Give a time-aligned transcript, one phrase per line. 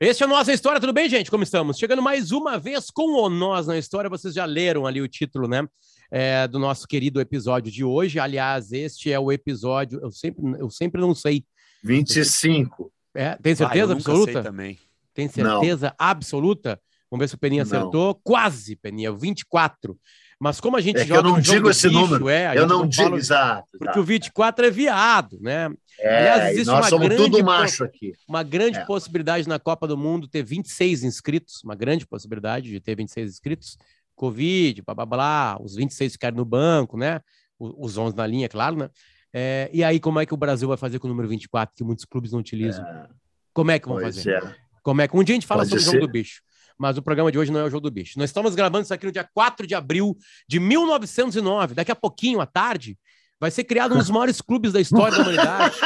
[0.00, 1.30] Este é o Nós na História, tudo bem, gente?
[1.30, 1.78] Como estamos?
[1.78, 5.46] Chegando mais uma vez com o Nós na História, vocês já leram ali o título,
[5.48, 5.66] né?
[6.10, 8.18] É, do nosso querido episódio de hoje.
[8.18, 11.44] Aliás, este é o episódio, eu sempre, eu sempre não sei.
[11.82, 12.92] 25.
[13.14, 14.32] É, tem certeza Ah, eu nunca absoluta?
[14.32, 14.78] sei também.
[15.14, 16.80] Tem certeza absoluta?
[17.10, 17.70] Vamos ver se o Peninha Não.
[17.78, 18.20] acertou.
[18.24, 19.96] Quase, Peninha, 24.
[20.44, 22.28] Mas como a gente É joga eu não jogo digo esse bicho, número.
[22.28, 23.66] é, Eu não digo, fala- exato.
[23.72, 24.00] Porque exato.
[24.00, 25.70] o 24 é viado, né?
[25.98, 28.12] É, aliás, existe nós uma somos grande tudo macho aqui.
[28.28, 28.84] Uma grande É.
[28.84, 33.78] possibilidade na Copa do Mundo ter 26 inscritos, uma grande possibilidade de ter 26 inscritos.
[34.14, 37.20] Covid, blá blá blá, os 26 ficaram no banco, né?
[37.58, 38.90] Os 11 na linha, claro, né?
[39.32, 41.82] É, e aí, como é que o Brasil vai fazer com o número 24, que
[41.82, 42.84] muitos clubes não utilizam?
[42.86, 43.06] É,
[43.54, 44.30] Como é que vão pois fazer?
[44.44, 44.54] é.
[44.82, 45.16] Como é que...
[45.16, 46.42] Um dia a gente fala Pode sobre o jogo do bicho,
[46.78, 48.18] mas o programa de hoje não é o jogo do bicho.
[48.18, 50.16] Nós estamos gravando isso aqui no dia 4 de abril
[50.48, 51.74] de 1909.
[51.74, 52.98] Daqui a pouquinho, à tarde,
[53.40, 55.76] vai ser criado um dos maiores clubes da história da humanidade.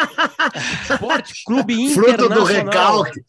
[0.90, 2.38] Esporte Clube Fruto Internacional.
[2.40, 3.20] do recalque.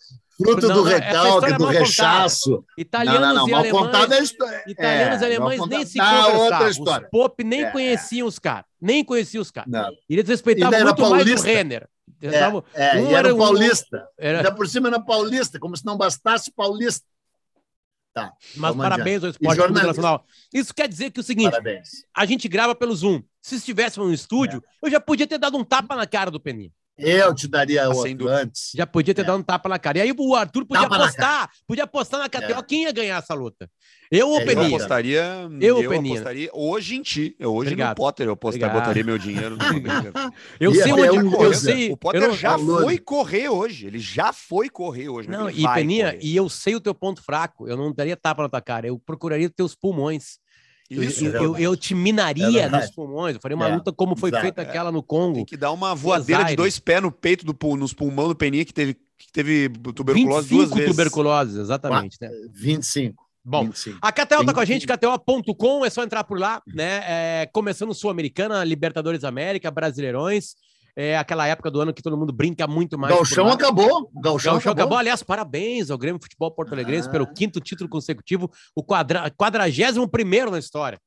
[0.42, 1.80] Fruto Não, do recalque, é do contada.
[1.80, 2.64] rechaço.
[2.78, 3.50] Italianos não, não, não.
[3.50, 4.12] e alemães.
[4.12, 4.64] é história.
[4.68, 6.70] Italianos e É, alemães nem se outra conversavam.
[7.04, 7.72] Os Pop nem É.
[7.72, 8.64] conheciam os caras.
[8.82, 9.70] Nem conheciam os caras.
[10.10, 11.46] Eles respeitavam muito mais o paulista.
[11.46, 11.90] Renner.
[12.22, 14.08] Respeitavam- É, um era era um- paulista.
[14.18, 17.06] era- Ainda por cima era paulista, como se não bastasse paulista.
[18.28, 19.72] Tá, Mas parabéns ao Esporte Clube.
[19.72, 20.26] Internacional.
[20.54, 22.06] Isso quer dizer que é o seguinte: parabéns.
[22.16, 23.22] a gente grava pelo Zoom.
[23.42, 26.72] Se estivéssemos no estúdio, eu já podia ter dado um tapa na cara do Peninha.
[27.00, 28.38] Eu te daria Ah, outro dúvida.
[28.42, 28.72] antes.
[28.76, 29.24] Já podia ter É.
[29.24, 29.98] dado um tapa na cara.
[30.00, 32.64] E aí o Arthur podia Tapa apostar, podia apostar na KTO É.
[32.64, 33.70] quem ia ganhar essa luta.
[34.12, 37.36] Eu ou É, o Eu apostaria, Eu, eu, apostaria hoje em ti.
[37.40, 37.90] Eu hoje Obrigado.
[37.90, 38.84] no Potter eu apostaria, Obrigado.
[38.86, 39.64] botaria meu dinheiro no
[40.60, 41.20] Eu Ia sei onde.
[41.20, 41.92] um eu sei.
[41.92, 42.84] O Potter eu não- já Valor.
[42.84, 43.86] foi correr hoje.
[43.88, 45.30] Ele já foi correr hoje.
[45.30, 46.20] Não, é que ele e Peninha, correr.
[46.24, 47.68] e eu sei o teu ponto fraco.
[47.68, 48.88] Eu não daria tapa na tua cara.
[48.88, 50.40] Eu procuraria teus pulmões.
[50.90, 53.36] Eu- Isso, eu, é eu, eu te É minaria nos pulmões.
[53.36, 54.42] Eu faria uma É, luta como foi exato.
[54.42, 55.36] feita aquela no Congo.
[55.36, 58.66] Tem que dar uma voadeira de dois pés no peito, do, nos pulmões do Peninha,
[58.66, 60.92] que teve, que teve tuberculose 25 duas vezes.
[60.92, 62.18] tuberculoses, exatamente.
[62.20, 62.30] Né?
[62.52, 63.24] 25.
[63.46, 64.00] Bom, 25.
[64.02, 67.04] A KTO tá com a gente, KTO.com, é só entrar por lá, né?
[67.06, 70.56] É, começando Sul-Americana, Libertadores América, Brasileirões.
[71.02, 73.16] É aquela época do ano que todo mundo brinca muito mais.
[73.16, 74.12] Galchão acabou.
[74.22, 74.74] Galchão, acabou.
[74.74, 74.98] acabou.
[74.98, 77.12] Aliás, parabéns ao Grêmio Futebol Porto Alegrense Ah.
[77.12, 79.32] pelo quinto título consecutivo, o quadra...
[79.38, 81.00] 41 na história.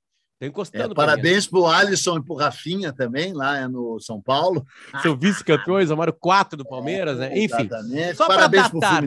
[0.42, 0.92] É, encostando.
[0.92, 4.66] parabéns para o Alisson e para o Rafinha também, lá é no São Paulo.
[5.00, 7.28] Seu vice-campeões, tomaram quatro do Palmeiras, né?
[7.38, 8.16] Enfim, Exatamente.
[8.16, 9.04] Só Parabéns para datar.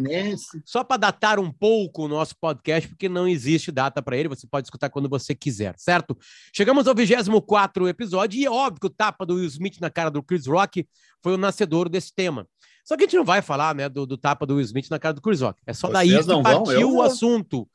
[0.63, 4.47] Só para datar um pouco o nosso podcast, porque não existe data para ele, você
[4.47, 6.17] pode escutar quando você quiser, certo?
[6.55, 10.09] Chegamos ao 24 episódio e é óbvio que o tapa do Will Smith na cara
[10.09, 10.87] do Chris Rock
[11.21, 12.47] foi o nascedor desse tema.
[12.85, 14.99] Só que a gente não vai falar, né, do, do tapa do Will Smith na
[14.99, 15.61] cara do Chris Rock.
[15.67, 17.67] É só daí Vocês que não vão, partiu eu o assunto,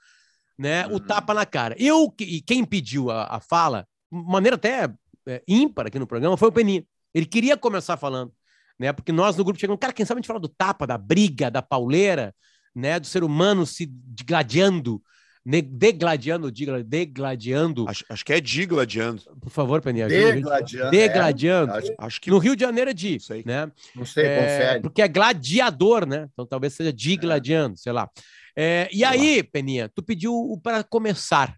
[0.60, 0.86] né?
[0.88, 1.00] O Hum.
[1.00, 1.74] tapa na cara.
[1.78, 4.90] Eu e quem pediu a, a fala, de maneira até
[5.26, 6.84] é, ímpar aqui no programa, foi o Peninha.
[7.14, 8.30] Ele queria começar falando,
[8.78, 8.92] né?
[8.92, 11.50] Porque nós no grupo chegamos, cara, quem sabe a gente fala do tapa, da briga,
[11.50, 12.34] da pauleira,
[12.74, 13.00] né?
[13.00, 15.02] Do ser humano se degladiando,
[15.44, 17.88] degladiando, diga, degladiando.
[17.88, 19.22] Acho, acho que é digladiando.
[19.40, 20.06] Por favor, Peninha.
[20.08, 20.90] Degladiando.
[20.90, 21.72] Degladiando.
[21.72, 23.42] É, acho- que No Rio de Janeiro é di, Não sei.
[23.46, 23.72] né?
[23.94, 24.80] não sei, É, confere.
[24.82, 26.28] porque é gladiador, né?
[26.32, 28.08] Então talvez seja digladiando, sei lá.
[28.62, 31.56] É, e aí, Peninha, tu pediu para começar,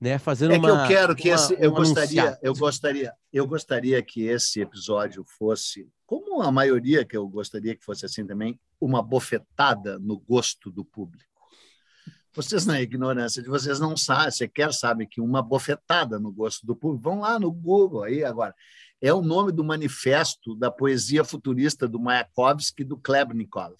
[0.00, 0.16] né?
[0.16, 0.82] Fazendo É que uma.
[0.84, 2.38] eu quero que uma- esse, eu um gostaria, anunciado.
[2.40, 7.84] eu gostaria, eu gostaria que esse episódio fosse, como a maioria que eu gostaria que
[7.84, 11.24] fosse assim também, uma bofetada no gosto do público.
[12.32, 16.76] Vocês na ignorância de vocês não sabem, sequer sabem que uma bofetada no gosto do
[16.76, 18.54] público, vão lá no Google aí agora.
[19.02, 23.74] É o nome do manifesto da poesia futurista do Mayakovsky e do Klebnikov.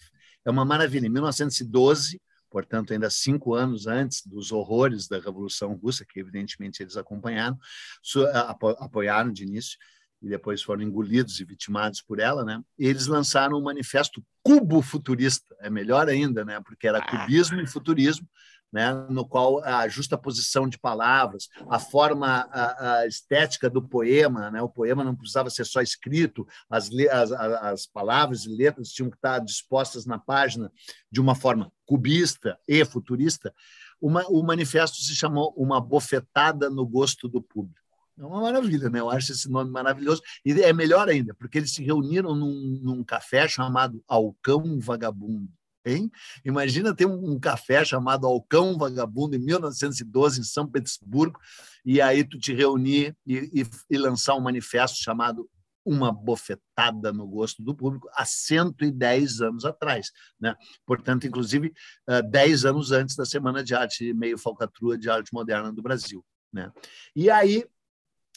[0.45, 1.07] É uma maravilha.
[1.07, 6.97] Em 1912, portanto, ainda cinco anos antes dos horrores da Revolução Russa, que evidentemente eles
[6.97, 7.59] acompanharam,
[8.79, 9.79] apoiaram de início
[10.23, 12.63] e depois foram engolidos e vitimados por ela, né?
[12.79, 16.61] Eles lançaram o manifesto Cubo Futurista, é melhor ainda, né?
[16.65, 18.27] Porque era cubismo e futurismo,
[18.73, 18.93] né?
[19.09, 24.61] No qual a justa posição de palavras, a forma a, a estética do poema, né?
[24.61, 27.33] O poema não precisava ser só escrito, as, as
[27.77, 30.73] as palavras e letras tinham que estar dispostas na página
[31.11, 33.55] de uma forma cubista e futurista.
[34.01, 37.81] Uma, o manifesto se chamou Uma Bofetada no Gosto do Público.
[38.19, 39.01] É uma maravilha, né?
[39.01, 40.23] Eu acho esse nome maravilhoso.
[40.45, 45.51] E é melhor ainda, porque eles se reuniram num, num café chamado Alcão Vagabundo.
[45.87, 46.11] Hein?
[46.45, 51.39] Imagina ter um, café chamado Alcão Vagabundo em 1912 em São Petersburgo
[51.85, 55.49] e aí tu te reunir e, e, e lançar um manifesto chamado
[55.85, 60.11] uma bofetada no gosto do público há 110 anos atrás.
[60.41, 60.57] Né?
[60.85, 61.73] Portanto, inclusive,
[62.09, 66.27] uh, 10 anos antes da Semana de Arte meio falcatrua de arte moderna do Brasil.
[66.53, 66.73] Né?
[67.15, 67.65] E aí,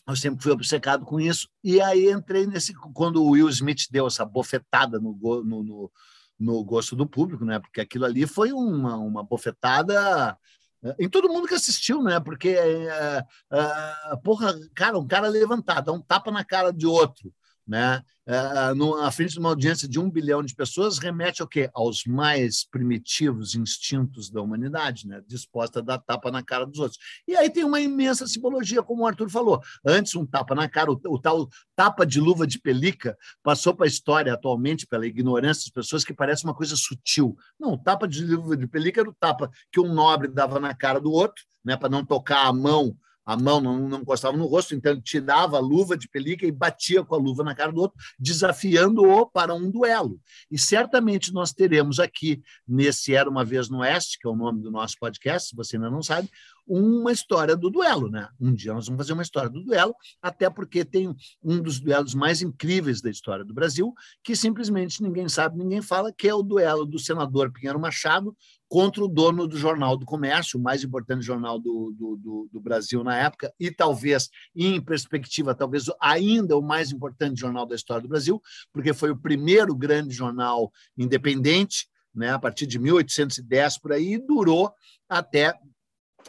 [0.07, 2.73] eu sempre fui obcecado com isso, e aí entrei nesse.
[2.93, 5.91] Quando o Will Smith deu essa bofetada no, no, no,
[6.39, 7.59] no gosto do público, né?
[7.59, 10.37] Porque aquilo ali foi uma, uma bofetada
[10.83, 12.19] eh, em todo mundo que assistiu, né?
[12.19, 17.33] Porque, uh, uh, porra, cara, um cara levantado, dá um tapa na cara de outro,
[17.69, 18.03] né?
[18.27, 21.69] Uh, no, à frente de uma audiência de um bilhão de pessoas, remete ao quê?
[21.73, 25.21] Aos mais primitivos instintos da humanidade, né?
[25.27, 26.99] disposta a dar tapa na cara dos outros.
[27.27, 29.61] E aí tem uma imensa simbologia, como o Arthur falou.
[29.85, 33.85] Antes, um tapa na cara, o, o tal tapa de luva de pelica passou para
[33.85, 37.35] a história atualmente, pela ignorância das pessoas, que parece uma coisa sutil.
[37.59, 40.75] Não, o tapa de luva de pelica era o tapa que um nobre dava na
[40.75, 41.77] cara do outro, né?
[41.77, 42.95] para não tocar a mão
[43.29, 46.51] a mão não, não encostava no rosto, então ele tirava a luva de pelica e
[46.51, 50.19] batia com a luva na cara do outro, desafiando-o para um duelo.
[50.49, 54.63] E certamente nós teremos aqui, nesse Era Uma Vez no Oeste, que é o nome
[54.63, 56.27] do nosso podcast, se você ainda não sabe,
[56.69, 58.29] uma história do duelo, né?
[58.39, 62.13] Um dia nós vamos fazer uma história do duelo, até porque tem um dos duelos
[62.13, 63.91] mais incríveis da história do Brasil,
[64.23, 68.35] que simplesmente ninguém sabe, ninguém fala, que é o duelo do senador Pinheiro Machado
[68.67, 72.61] contra o dono do Jornal do Comércio, o mais importante jornal do, do, do, do
[72.61, 78.03] Brasil na época, e talvez, em perspectiva, talvez ainda o mais importante jornal da história
[78.03, 78.39] do Brasil,
[78.71, 84.71] porque foi o primeiro grande jornal independente, né, a partir de 1810 por aí, durou
[85.07, 85.53] até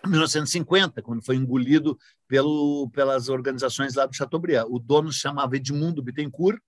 [0.07, 4.67] 1950, quando foi engolido pelo, pelas organizações lá do Chateaubriand.
[4.69, 6.61] O dono se chamava Edmundo Bittencourt,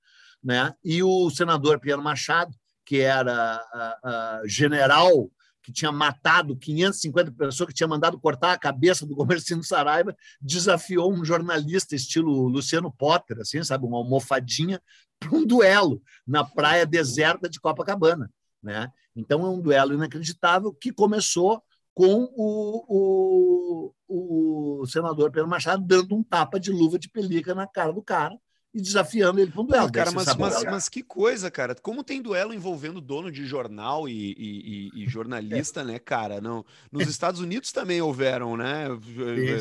[0.42, 0.74] né?
[0.84, 2.54] e o senador Piano Machado,
[2.84, 5.30] que era a, a general
[5.62, 11.12] que tinha matado 550 pessoas, que tinha mandado cortar a cabeça do Comerciante Saraiva, desafiou
[11.12, 14.82] um jornalista estilo Luciano Potter, assim, sabe, uma almofadinha,
[15.20, 18.28] para um duelo na praia deserta de Copacabana.
[18.60, 18.90] Né?
[19.14, 21.62] Então, é um duelo inacreditável que começou
[21.94, 27.66] com o, o, o senador Pedro Machado dando um tapa de luva de pelica na
[27.66, 28.36] cara do cara
[28.74, 29.92] e desafiando ele para um duelo.
[29.92, 31.74] cara, mas, mas, mas, que coisa, cara.
[31.74, 35.84] Como tem duelo envolvendo dono de jornal e, e, e jornalista, é.
[35.84, 36.40] né, cara?
[36.40, 38.86] Não, nos Estados Unidos também houveram, né?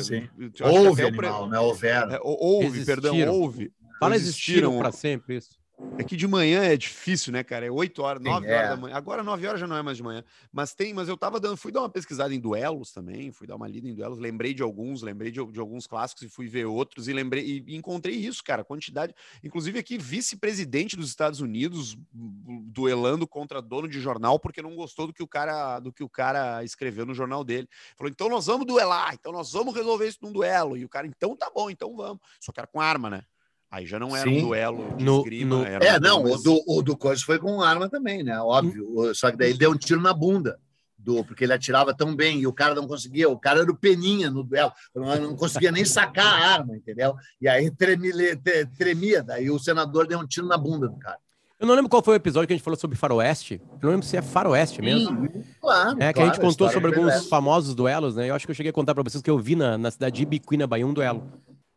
[0.00, 0.62] sim.
[0.62, 1.58] Houve, animal, né?
[1.58, 2.12] Houveram.
[2.14, 3.70] É, houve, perdão, houve.
[4.00, 5.61] Fala existiram para sempre isso.
[5.98, 7.66] É que de manhã é difícil, né, cara?
[7.66, 8.68] É 8 horas, 9 Sim, horas é.
[8.70, 8.96] da manhã.
[8.96, 10.24] Agora 9 horas já não é mais de manhã.
[10.50, 13.56] Mas tem, mas eu tava dando, fui dar uma pesquisada em duelos também, fui dar
[13.56, 16.64] uma lida em duelos, lembrei de alguns, lembrei de, de alguns clássicos e fui ver
[16.64, 19.14] outros e lembrei e encontrei isso, cara, quantidade,
[19.44, 25.12] inclusive aqui vice-presidente dos Estados Unidos duelando contra dono de jornal porque não gostou do
[25.12, 27.68] que o cara do que o cara escreveu no jornal dele.
[27.96, 30.76] Falou: "Então nós vamos duelar, então nós vamos resolver isso num duelo".
[30.76, 32.20] E o cara: "Então tá bom, então vamos".
[32.40, 33.24] Só que era com arma, né?
[33.72, 34.42] Aí já não era Sim.
[34.42, 35.56] um duelo de no, esgrima.
[35.56, 35.64] No...
[35.64, 38.38] é, não, o do, o do Coisa foi com arma também, né?
[38.38, 38.86] Óbvio.
[38.86, 39.14] Hum.
[39.14, 40.60] Só que daí ele deu um tiro na bunda.
[40.98, 43.76] Do, porque ele atirava tão bem e o cara não conseguia, o cara era o
[43.76, 47.16] peninha no duelo, não conseguia nem sacar a arma, entendeu?
[47.40, 48.40] E aí tremia,
[48.78, 51.18] tremia, daí o senador deu um tiro na bunda do cara.
[51.58, 53.60] Eu não lembro qual foi o episódio que a gente falou sobre faroeste.
[53.80, 55.28] Eu não lembro se é faroeste mesmo.
[55.28, 55.96] Sim, claro.
[56.00, 58.30] É, que claro, a gente contou a sobre alguns famosos duelos, né?
[58.30, 60.16] Eu acho que eu cheguei a contar para vocês que eu vi na, na cidade
[60.16, 61.26] de Ibiqui, na Bahia, um duelo.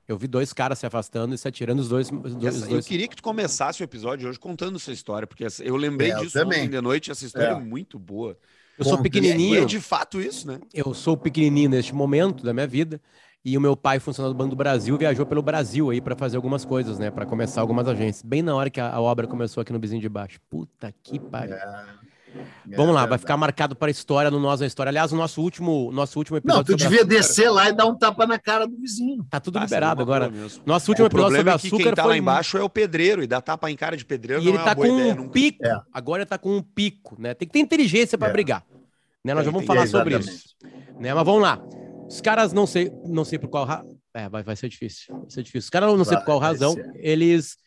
[0.07, 2.11] Eu vi dois caras se afastando e se atirando os dois.
[2.11, 2.85] Os dois, essa, dois...
[2.85, 6.15] Eu queria que tu começasse o episódio hoje contando sua história, porque eu lembrei é,
[6.17, 8.37] disso ontem de noite, essa história é, é muito boa.
[8.77, 9.63] Eu sou pequenininho.
[9.63, 10.59] É de fato isso, né?
[10.73, 13.01] Eu sou pequenininho neste momento da minha vida.
[13.43, 16.35] E o meu pai, funcionário do Banco do Brasil, viajou pelo Brasil aí para fazer
[16.35, 17.11] algumas coisas, né?
[17.11, 18.23] Para começar algumas agências.
[18.23, 20.39] Bem na hora que a, a, obra começou aqui no vizinho de baixo.
[20.49, 21.53] Puta que pariu.
[21.53, 21.85] É.
[22.69, 24.89] É, Vamos lá, vai ficar marcado para a história no Nós na História.
[24.89, 26.57] Aliás, o nosso último, nosso último episódio.
[26.57, 27.05] Não, tu devia a...
[27.05, 29.25] descer lá e dar um tapa na cara do vizinho.
[29.29, 30.31] Tá tudo tá, liberado agora.
[30.65, 32.11] Nosso último é, episódio sobre é que açúcar quem tá foi...
[32.11, 34.43] lá embaixo é o pedreiro e dá tapa em cara de pedreiro.
[34.43, 35.31] E ele é tá com ideia, um nunca.
[35.31, 35.65] pico.
[35.65, 35.81] É.
[35.93, 37.33] Agora ele tá com um pico, né?
[37.33, 38.31] Tem que ter inteligência para é.
[38.31, 38.65] brigar.
[39.23, 39.33] Né?
[39.33, 40.55] Nós já vamos falar sobre isso.
[40.99, 41.13] Né?
[41.13, 41.61] Mas vamos lá.
[42.07, 43.65] Os caras, não sei, não sei por qual.
[43.65, 43.83] Ra...
[44.13, 45.15] É, vai, vai ser difícil.
[45.15, 45.65] Vai ser difícil.
[45.65, 47.57] Os caras, não sei por qual razão, eles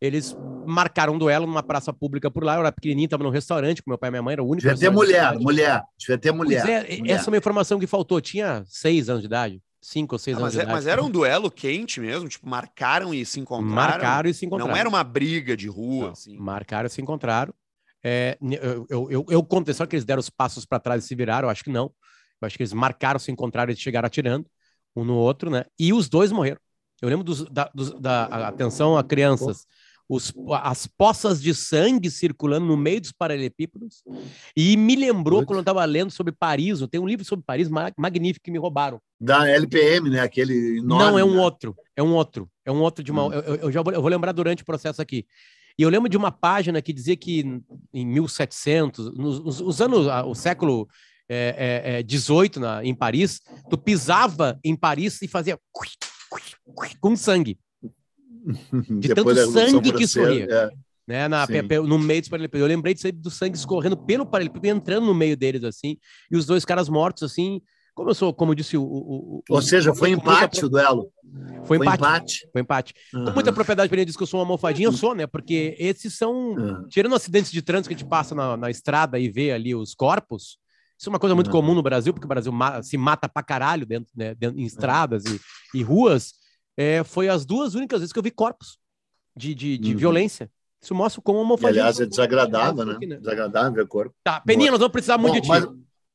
[0.00, 0.36] eles
[0.66, 2.54] marcaram um duelo numa praça pública por lá.
[2.54, 4.68] Eu era pequenininho, estava num restaurante com meu pai e minha mãe, era o único.
[4.68, 5.82] Devia ter mulher, mulher.
[5.98, 7.14] Devia ter mulher, é, mulher.
[7.14, 8.20] Essa é uma informação que faltou.
[8.20, 9.62] Tinha seis anos de idade.
[9.80, 10.76] Cinco ou seis ah, anos mas, de é, idade.
[10.76, 12.28] Mas era um duelo quente mesmo?
[12.28, 13.74] Tipo, marcaram e se encontraram?
[13.74, 14.72] Marcaram e se encontraram.
[14.72, 16.36] Não era uma briga de rua, assim.
[16.38, 17.54] Marcaram e se encontraram.
[18.02, 21.06] É, eu, eu, eu, eu contei só que eles deram os passos para trás e
[21.06, 21.46] se viraram.
[21.46, 21.92] Eu acho que não.
[22.40, 24.46] Eu acho que eles marcaram, se encontraram e chegaram atirando
[24.94, 25.64] um no outro, né?
[25.78, 26.60] E os dois morreram.
[27.00, 29.66] Eu lembro dos, da, dos, da atenção a crianças
[30.08, 34.02] os, as poças de sangue circulando no meio dos paralelepípedos.
[34.56, 36.80] E me lembrou quando eu estava lendo sobre Paris.
[36.90, 39.00] Tem um livro sobre Paris magnífico que me roubaram.
[39.20, 40.20] Da LPM, né?
[40.20, 41.40] Aquele enorme, Não, é um né?
[41.40, 41.76] outro.
[41.94, 42.48] É um outro.
[42.64, 43.26] É um outro de uma.
[43.26, 43.32] Hum.
[43.32, 45.26] Eu, eu, já vou, eu vou lembrar durante o processo aqui.
[45.78, 47.44] E eu lembro de uma página que dizia que
[47.92, 50.88] em 1700, nos, os anos, o século
[51.28, 55.58] é, é, 18 na, em Paris, tu pisava em Paris e fazia
[57.00, 57.58] com sangue.
[59.00, 60.46] De tanto sangue que escorria.
[60.50, 60.70] É.
[61.06, 61.28] né?
[61.28, 61.46] Na,
[61.86, 62.62] no meio dos paralelepípedos.
[62.62, 65.96] Eu lembrei disso aí, do sangue escorrendo pelo paralelepípedo, entrando no meio deles, assim,
[66.30, 67.60] e os dois caras mortos, assim,
[67.98, 68.82] como eu sou, como eu disse o.
[68.82, 71.10] o, o Ou seja, foi empate o duelo.
[71.64, 71.98] Foi empate.
[71.98, 72.48] Foi empate.
[72.52, 72.94] Foi empate.
[73.12, 73.24] Uhum.
[73.24, 75.26] Com muita propriedade para ele diz que eu sou uma almofadinha, eu sou, né?
[75.26, 76.50] Porque esses são.
[76.52, 76.86] Uhum.
[76.88, 79.96] Tirando acidentes de trânsito que a gente passa na, na estrada e vê ali os
[79.96, 80.58] corpos,
[80.96, 81.52] isso é uma coisa muito uhum.
[81.52, 84.64] comum no Brasil, porque o Brasil ma se mata pra caralho dentro, né, dentro em
[84.64, 85.40] estradas e,
[85.74, 86.34] e ruas.
[86.80, 88.78] É, foi as duas únicas vezes que eu vi corpos
[89.36, 89.98] de, de, de uhum.
[89.98, 90.48] violência.
[90.80, 91.82] Isso mostra como uma almofadinha.
[91.82, 92.96] aliás, é desagradável, né?
[93.04, 93.16] né?
[93.16, 94.14] Desagradável ver corpo.
[94.22, 95.48] Tá, Peninha, nós vamos precisar muito Bom, de ti.
[95.48, 95.64] Mas...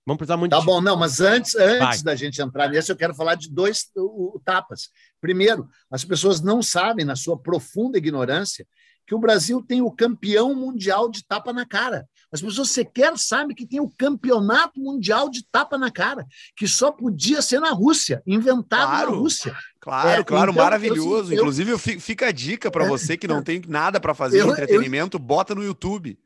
[0.05, 2.95] Vamos precisar muito Tá de bom, não, mas antes, antes da gente entrar nesse, eu
[2.95, 4.89] quero falar de dois o, o, tapas.
[5.21, 8.67] Primeiro, as pessoas não sabem, na sua profunda ignorância,
[9.07, 12.07] que o Brasil tem o campeão mundial de tapa na cara.
[12.33, 16.25] As pessoas sequer sabem que tem o campeonato mundial de tapa na cara,
[16.55, 19.55] que só podia ser na Rússia, inventado claro, na Rússia.
[19.79, 21.31] Claro, é, claro, então, maravilhoso.
[21.31, 24.41] Eu, Inclusive, eu, fica a dica para é, você que não tem nada para fazer
[24.41, 26.17] eu, de entretenimento, bota no YouTube.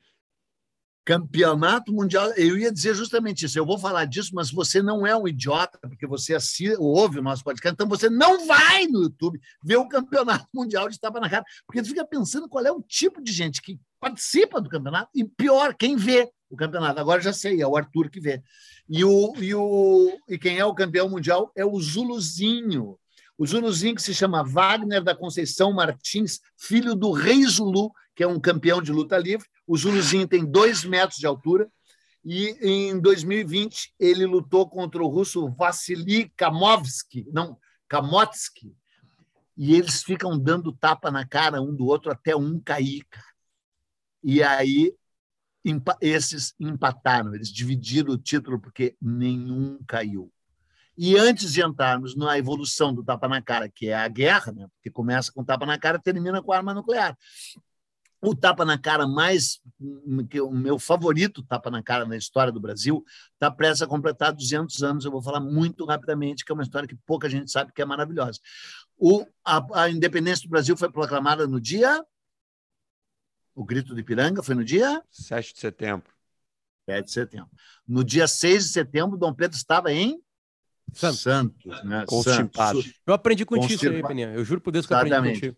[1.07, 3.57] Campeonato Mundial, eu ia dizer justamente isso.
[3.57, 7.23] Eu vou falar disso, mas você não é um idiota, porque você assina, ouve o
[7.23, 11.29] nosso podcast, então você não vai no YouTube ver o Campeonato Mundial de Tapa na
[11.29, 15.09] Cara, porque você fica pensando qual é o tipo de gente que participa do campeonato
[15.15, 16.99] e, pior, quem vê o campeonato.
[16.99, 18.43] Agora já sei, é o Arthur que vê.
[18.89, 22.99] E, o, e, o, e quem é o campeão mundial é o Zuluzinho.
[23.37, 28.27] O Zuluzinho que se chama Wagner da Conceição Martins, filho do Rei Zulu, que é
[28.27, 31.69] um campeão de luta livre o Zuluzinho tem dois metros de altura
[32.25, 38.75] e em 2020 ele lutou contra o russo Vassili Kamovsky, não, Kamotsky,
[39.55, 43.05] e eles ficam dando tapa na cara um do outro até um cair.
[44.23, 44.93] E aí
[46.01, 50.31] esses empataram, eles dividiram o título porque nenhum caiu.
[50.97, 54.67] E antes de entrarmos na evolução do tapa na cara, que é a guerra, né?
[54.75, 57.15] porque começa com tapa na cara, termina com arma nuclear
[58.21, 59.59] o tapa na cara mais
[60.29, 64.33] que o meu favorito tapa na cara na história do Brasil está prestes a completar
[64.33, 65.05] 200 anos.
[65.05, 67.85] Eu vou falar muito rapidamente que é uma história que pouca gente sabe que é
[67.85, 68.39] maravilhosa.
[68.97, 72.03] O, a, a independência do Brasil foi proclamada no dia?
[73.53, 75.01] O grito de Ipiranga foi no dia?
[75.11, 76.11] 7 de setembro.
[76.85, 77.49] 7 de setembro.
[77.87, 80.19] No dia 6 de setembro Dom Pedro estava em
[80.93, 82.05] Santos, Santos né?
[82.07, 82.93] Santos.
[83.05, 84.33] Eu aprendi contigo isso aí, Peninha.
[84.33, 85.57] Eu juro por Deus que eu aprendi contigo.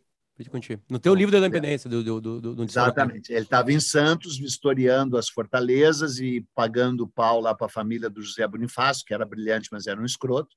[0.90, 3.32] No teu livro da independência do, do, do, do Exatamente.
[3.32, 8.22] Ele estava em Santos, vistoriando as fortalezas e pagando pau lá para a família do
[8.22, 10.56] José Bonifácio, que era brilhante, mas era um escroto.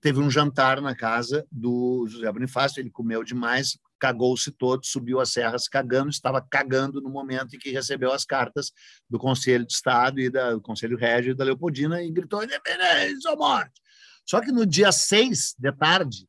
[0.00, 5.30] Teve um jantar na casa do José Bonifácio, ele comeu demais, cagou-se todo, subiu as
[5.30, 8.70] serras cagando, estava cagando no momento em que recebeu as cartas
[9.10, 13.30] do Conselho de Estado e da, do Conselho Régio e da Leopoldina e gritou independência
[13.30, 13.80] ou morte.
[14.24, 16.27] Só que no dia 6 de tarde,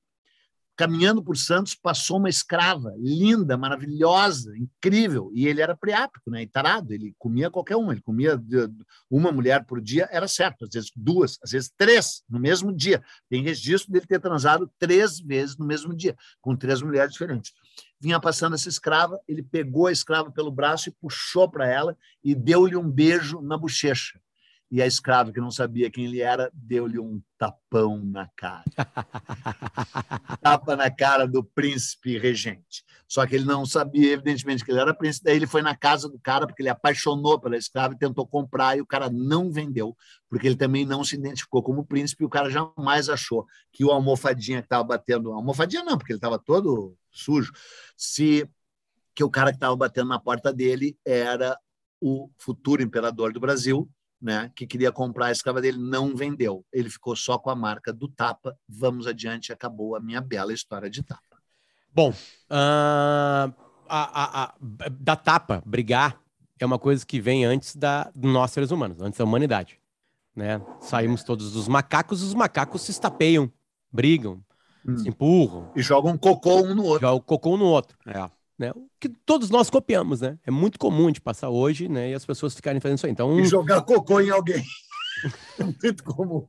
[0.79, 6.48] caminhando por Santos, passou uma escrava, linda, maravilhosa, incrível, e ele era priápico, né, e
[6.48, 8.41] tarado, ele comia qualquer uma, ele comia
[9.12, 13.03] uma mulher por dia, era certo, às vezes duas, às vezes três, no mesmo dia.
[13.29, 17.51] Tem registro dele ter transado três vezes no mesmo dia, com três mulheres diferentes.
[18.00, 22.33] Vinha passando essa escrava, ele pegou a escrava pelo braço e puxou para ela e
[22.33, 24.17] deu-lhe um beijo na bochecha
[24.72, 28.64] e a escrava, que não sabia quem ele era, deu-lhe um tapão na cara.
[30.42, 32.84] Tapa na cara do príncipe regente.
[33.08, 35.26] Só que ele não sabia, evidentemente, que ele era príncipe.
[35.26, 38.78] Daí ele foi na casa do cara, porque ele apaixonou pela escrava e tentou comprar,
[38.78, 39.98] e o cara não vendeu,
[40.30, 43.90] porque ele também não se identificou como príncipe, e o cara jamais achou que o
[43.90, 45.32] almofadinha que estava batendo.
[45.32, 47.52] Almofadinha não, porque ele estava todo sujo.
[47.98, 48.48] Se
[49.16, 51.58] que o cara que estava batendo na porta dele era
[52.00, 53.90] o futuro imperador do Brasil,
[54.22, 56.66] né, que queria comprar a escrava dele, não vendeu.
[56.72, 58.58] Ele ficou só com a marca do Tapa.
[58.68, 61.38] Vamos adiante, acabou a minha bela história de Tapa.
[61.94, 62.14] Bom, uh,
[62.52, 63.54] a,
[63.88, 64.54] a, a,
[64.92, 66.20] da Tapa, brigar,
[66.60, 69.80] é uma coisa que vem antes da, de nós seres humanos, antes da humanidade.
[70.36, 70.62] Né?
[70.82, 73.52] Saímos todos dos macacos, os macacos se estapeiam,
[73.92, 74.44] brigam,
[74.86, 74.98] hum.
[74.98, 75.72] se empurram.
[75.76, 77.08] E jogam cocô um no outro.
[77.08, 77.98] Jogam cocô um no outro.
[78.06, 78.72] É né?
[78.75, 80.38] O que todos nós copiamos, né?
[80.46, 82.12] É muito comum de passar hoje, né?
[82.12, 83.12] E as pessoas ficarem fazendo isso aí.
[83.12, 84.63] Então, e jogar cocô em alguém.
[85.58, 86.46] é muito comum.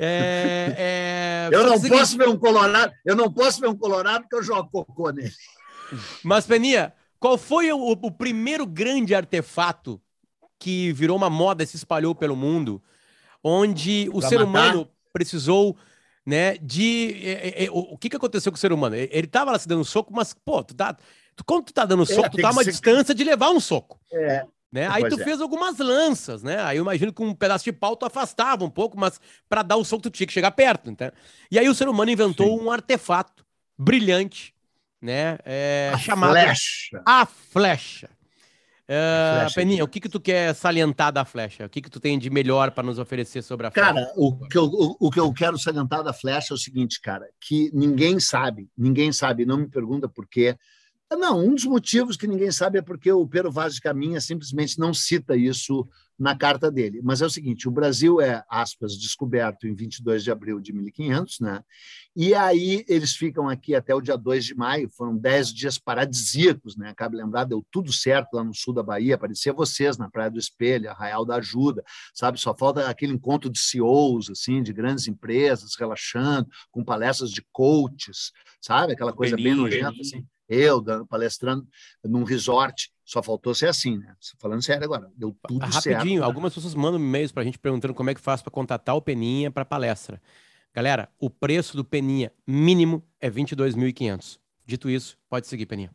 [0.00, 1.48] É, é...
[1.52, 4.68] Eu não posso ver um colorado, eu não posso ver um colorado porque eu jogo
[4.68, 5.32] cocô nele.
[6.24, 10.00] Mas Peninha, qual foi o, o primeiro grande artefato
[10.58, 12.82] que virou uma moda, se espalhou pelo mundo,
[13.44, 14.48] onde o pra ser matar?
[14.48, 15.76] humano precisou
[16.26, 16.58] né?
[16.58, 18.96] De é, é, é, o, o, que, que aconteceu com o ser humano?
[18.96, 20.96] Ele tava lá se dando soco, mas, pô, tu tá.
[21.36, 22.70] Tu, quando tu tá dando é, soco, tu tá uma ser...
[22.72, 24.00] distância de levar um soco.
[24.12, 24.44] É.
[24.72, 24.88] Né?
[24.88, 25.24] Aí tu é.
[25.24, 26.60] fez algumas lanças, né?
[26.62, 29.76] Aí eu imagino que um pedaço de pau tu afastava um pouco, mas para dar
[29.76, 31.10] o soco tu tinha que chegar perto, então.
[31.50, 32.64] E aí o ser humano inventou Sim.
[32.64, 33.46] um artefato
[33.78, 34.52] brilhante,
[35.00, 35.38] né?
[35.44, 37.02] É, a chamado flecha.
[37.06, 38.10] A Flecha.
[38.88, 41.66] Uh, Peninha, o que que tu quer salientar da Flecha?
[41.66, 43.92] O que que tu tem de melhor para nos oferecer sobre a Flecha?
[43.92, 47.00] Cara, o que, eu, o, o, que eu quero salientar da Flecha é o seguinte,
[47.00, 50.56] cara, que ninguém sabe, ninguém sabe, não me pergunta por quê.
[51.12, 54.76] Não, um dos motivos que ninguém sabe é porque o Pedro Vaz de Caminha simplesmente
[54.76, 57.00] não cita isso na carta dele.
[57.00, 61.38] Mas é o seguinte: o Brasil é, aspas, descoberto em 22 de abril de 1500,
[61.38, 61.62] né?
[62.14, 66.76] E aí eles ficam aqui até o dia 2 de maio, foram 10 dias paradisíacos,
[66.76, 66.92] né?
[66.96, 70.40] Cabe lembrar, deu tudo certo lá no sul da Bahia, aparecia vocês na Praia do
[70.40, 71.84] Espelho, Arraial da Ajuda,
[72.14, 72.40] sabe?
[72.40, 78.32] Só falta aquele encontro de CEOs, assim, de grandes empresas, relaxando, com palestras de coaches,
[78.60, 78.94] sabe?
[78.94, 81.66] Aquela coisa bem nojenta, assim eu dando, palestrando
[82.04, 82.92] num resort.
[83.04, 84.14] Só faltou ser assim, né?
[84.38, 85.96] Falando sério agora, deu tudo Rapidinho, certo.
[85.96, 88.96] Rapidinho, algumas pessoas mandam e-mails para a gente perguntando como é que faz para contatar
[88.96, 90.20] o Peninha para palestra.
[90.74, 94.38] Galera, o preço do Peninha mínimo é 22.500.
[94.66, 95.90] Dito isso, pode seguir, Peninha.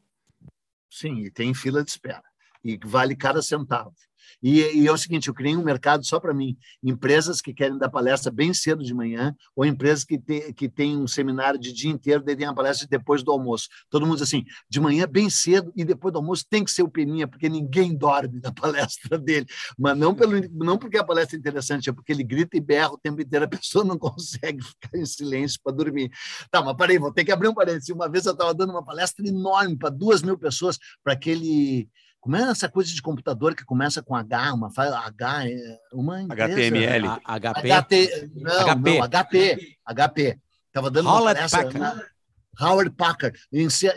[0.89, 2.23] Sim, e tem fila de espera.
[2.63, 3.93] E vale cada centavo.
[4.41, 6.57] E, e, é o seguinte, eu criei um mercado só para mim.
[6.83, 10.97] Empresas que querem dar palestra bem cedo de manhã, ou empresas que, te, que têm
[10.97, 13.67] um seminário de dia inteiro, daí tem palestra depois do almoço.
[13.89, 16.83] Todo mundo diz assim, de manhã bem cedo e depois do almoço tem que ser
[16.83, 19.45] o Peninha, porque ninguém dorme na palestra dele.
[19.77, 22.93] Mas não, pelo, não porque a palestra é interessante, é porque ele grita e berra
[22.93, 26.11] o tempo inteiro, a pessoa não consegue ficar em silêncio para dormir.
[26.49, 27.89] Tá, mas parei, vou ter que abrir um parênteses.
[27.89, 31.89] Uma vez eu estava dando uma palestra enorme para duas mil pessoas, para aquele
[32.21, 36.53] como é essa coisa de computador que começa com H, uma H, é uma empresa,
[36.53, 38.99] HTML, HP, HT, não, HP.
[38.99, 40.39] não, HP, HP.
[40.67, 42.11] Estava dando Howard uma palestra, Packard.
[42.59, 43.39] Howard Packard,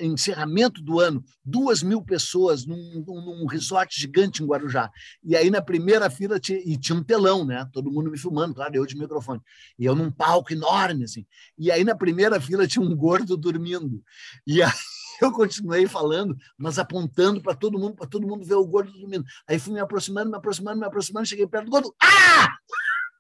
[0.01, 4.91] encerramento do ano, duas mil pessoas num, num, resort gigante em Guarujá.
[5.23, 7.69] E aí na primeira fila tinha, e tinha um telão, né?
[7.75, 9.41] Todo mundo me filmando, claro, eu de microfone.
[9.79, 11.27] E eu num palco enorme, assim.
[11.59, 14.03] E aí na primeira fila tinha um gordo dormindo.
[14.47, 14.73] E aí
[15.23, 19.25] eu continuei falando, mas apontando para todo mundo, para todo mundo ver o gordo dormindo.
[19.47, 21.95] Aí fui me aproximando, me aproximando, me aproximando, cheguei perto do gordo.
[22.03, 22.49] Ah!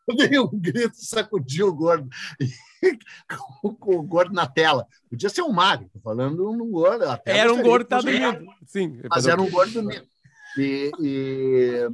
[0.17, 2.09] Dei um grito, sacudiu o gordo.
[3.81, 4.87] com o gordo na tela.
[5.09, 7.05] Podia ser um magro, tô falando um gordo.
[7.25, 8.47] Era um gordo tá dormindo.
[8.67, 10.07] Sim, mas era um gordo dormindo.
[10.59, 11.89] E, e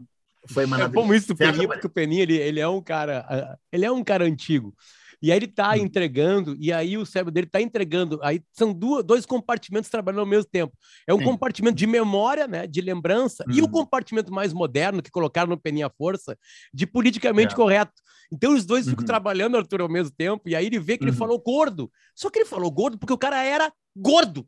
[0.48, 0.98] foi maravilhoso.
[0.98, 3.92] É como isso do Peninha, porque o Peninha ele, ele é um cara, ele é
[3.92, 4.74] um cara antigo.
[5.22, 5.76] E aí ele está hum.
[5.76, 8.18] entregando, e aí o cérebro dele está entregando.
[8.22, 10.72] Aí são duas, dois compartimentos trabalhando ao mesmo tempo.
[11.06, 11.24] É um Sim.
[11.24, 13.70] compartimento de memória, né, de lembrança, e o uhum.
[13.70, 16.38] compartimento mais moderno, que colocaram no Peninha Força,
[16.72, 17.56] de politicamente é.
[17.56, 17.92] correto.
[18.32, 19.06] Então os dois ficam uhum.
[19.06, 21.10] trabalhando, Arthur, ao mesmo tempo, e aí ele vê que uhum.
[21.10, 21.90] ele falou gordo.
[22.14, 24.46] Só que ele falou gordo porque o cara era gordo.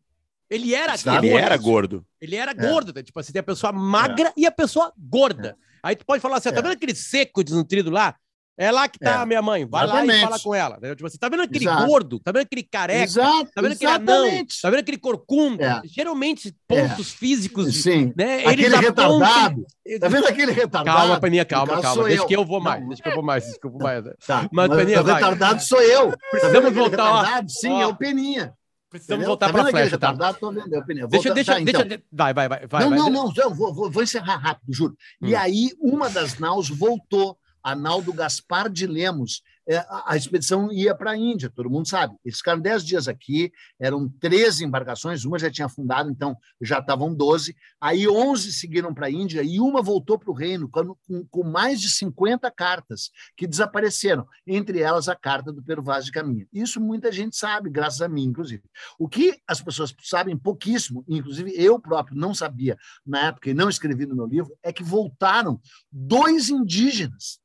[0.49, 2.07] Ele era Ele era gordo.
[2.21, 2.55] Ele era é.
[2.55, 2.93] gordo.
[2.95, 3.03] Né?
[3.03, 4.33] Tipo assim, tem a pessoa magra é.
[4.37, 5.57] e a pessoa gorda.
[5.59, 5.73] É.
[5.83, 6.63] Aí tu pode falar assim, tá é.
[6.63, 8.15] vendo aquele seco desnutrido lá?
[8.57, 9.65] É lá que tá é, a minha mãe.
[9.65, 10.09] Vai exatamente.
[10.11, 10.79] lá e fala com ela.
[10.95, 11.87] Tipo assim, tá vendo aquele Exato.
[11.87, 12.21] gordo?
[12.21, 13.05] Tá vendo aquele careca?
[13.05, 14.21] Exato, tá vendo aquele exatamente.
[14.21, 14.47] anão?
[14.63, 15.83] Tá vendo aquele corcunda?
[15.85, 15.89] É.
[15.89, 17.17] Geralmente, pontos é.
[17.17, 17.83] físicos.
[17.83, 18.13] Sim.
[18.17, 19.65] Né, aquele retardado.
[20.01, 20.99] Tá vendo aquele retardado?
[20.99, 22.05] Calma, Paninha, calma, calma.
[22.05, 22.27] Deixa eu.
[22.27, 22.81] que eu vou mais.
[22.83, 22.89] Não.
[22.89, 23.45] Deixa que eu vou mais.
[23.45, 24.05] Deixa que eu vou mais.
[24.27, 24.49] Tá.
[24.53, 26.15] Mas, Paninha, o retardado sou eu.
[26.31, 27.45] Precisamos voltar.
[27.49, 28.53] Sim, é o Peninha.
[28.91, 30.09] Precisamos voltar tá para a flecha, tá?
[30.11, 31.09] Retardado, tô vendo, é Peninha.
[31.09, 31.99] Deixa, deixa, tá, deixa, então.
[32.13, 32.61] vai, vai, vai.
[32.61, 34.95] Não, vai, não, não, eu vou, vou, vou encerrar rápido, juro.
[35.23, 35.29] Hum.
[35.29, 39.43] E aí, uma das naus voltou Analdo Gaspar de Lemos.
[39.69, 42.17] É, a expedição ia para a Índia, todo mundo sabe.
[42.25, 47.15] Eles ficaram dez dias aqui, eram 13 embarcações, uma já tinha afundado, então já estavam
[47.15, 47.55] 12.
[47.81, 50.97] Aí 11 seguiram para a Índia e uma voltou para o reino com,
[51.31, 56.13] com, mais de 50 cartas que desapareceram, entre elas a carta do Pero Vaz de
[56.13, 56.47] Caminha.
[56.53, 58.65] Isso muita gente sabe, graças a mim, inclusive.
[58.99, 63.69] O que as pessoas sabem pouquíssimo, inclusive eu próprio não sabia na época e não
[63.69, 65.61] escrevi no meu livro, é que voltaram
[65.93, 67.42] dois indígenas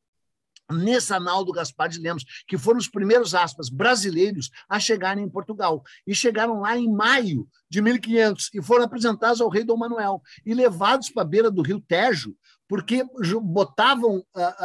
[0.72, 5.84] nesse Analdo Gaspar de Lemos, que foram os primeiros, aspas, brasileiros a chegarem em Portugal.
[6.06, 10.54] E chegaram lá em maio de 1500 e foram apresentados ao rei Dom Manuel e
[10.54, 12.36] levados para a beira do rio Tejo,
[12.68, 13.06] porque
[13.42, 14.24] botavam uh,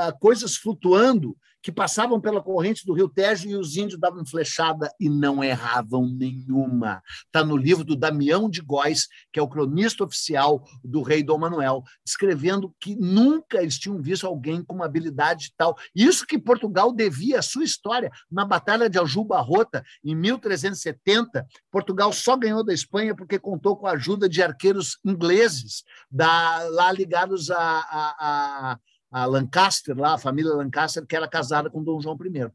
[0.09, 4.93] uh, coisas flutuando que passavam pela corrente do rio Tejo e os índios davam flechada
[4.99, 7.03] e não erravam nenhuma.
[7.27, 11.39] Está no livro do Damião de Góis, que é o cronista oficial do rei Dom
[11.39, 15.77] Manuel, descrevendo que nunca eles tinham visto alguém com uma habilidade tal.
[15.95, 18.11] Isso que Portugal devia a sua história.
[18.31, 23.93] Na Batalha de Aljubarrota, em 1370, Portugal só ganhou da Espanha porque contou com a
[23.93, 28.79] ajuda de arqueiros ingleses, da, lá ligados a, a, a
[29.13, 32.51] a Lancaster, lá, a família Lancaster, que era casada com Dom João I.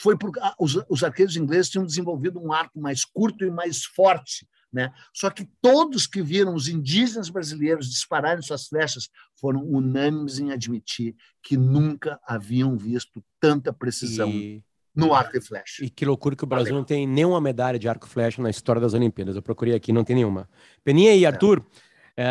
[0.00, 4.48] Foi porque os, os arqueiros ingleses tinham desenvolvido um arco mais curto e mais forte.
[4.72, 4.92] Né?
[5.14, 11.14] Só que todos que viram os indígenas brasileiros dispararem suas flechas foram unânimes em admitir
[11.42, 14.30] que nunca haviam visto tanta precisão.
[14.30, 14.62] E
[14.94, 15.84] no arco e flecha.
[15.84, 18.50] E que loucura que o Brasil não tem nenhuma medalha de arco e flecha na
[18.50, 19.36] história das Olimpíadas.
[19.36, 20.48] Eu procurei aqui, não tem nenhuma.
[20.82, 21.87] Peninha e Arthur, é.
[22.20, 22.24] É,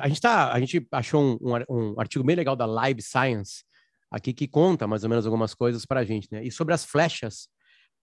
[0.00, 3.62] a, gente tá, a gente achou um, um, artigo bem legal da Live Science
[4.10, 6.42] aqui que conta mais ou menos algumas coisas para a gente, né?
[6.42, 7.46] E sobre as flechas,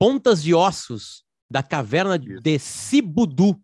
[0.01, 3.57] pontas de ossos da caverna de Sibudu,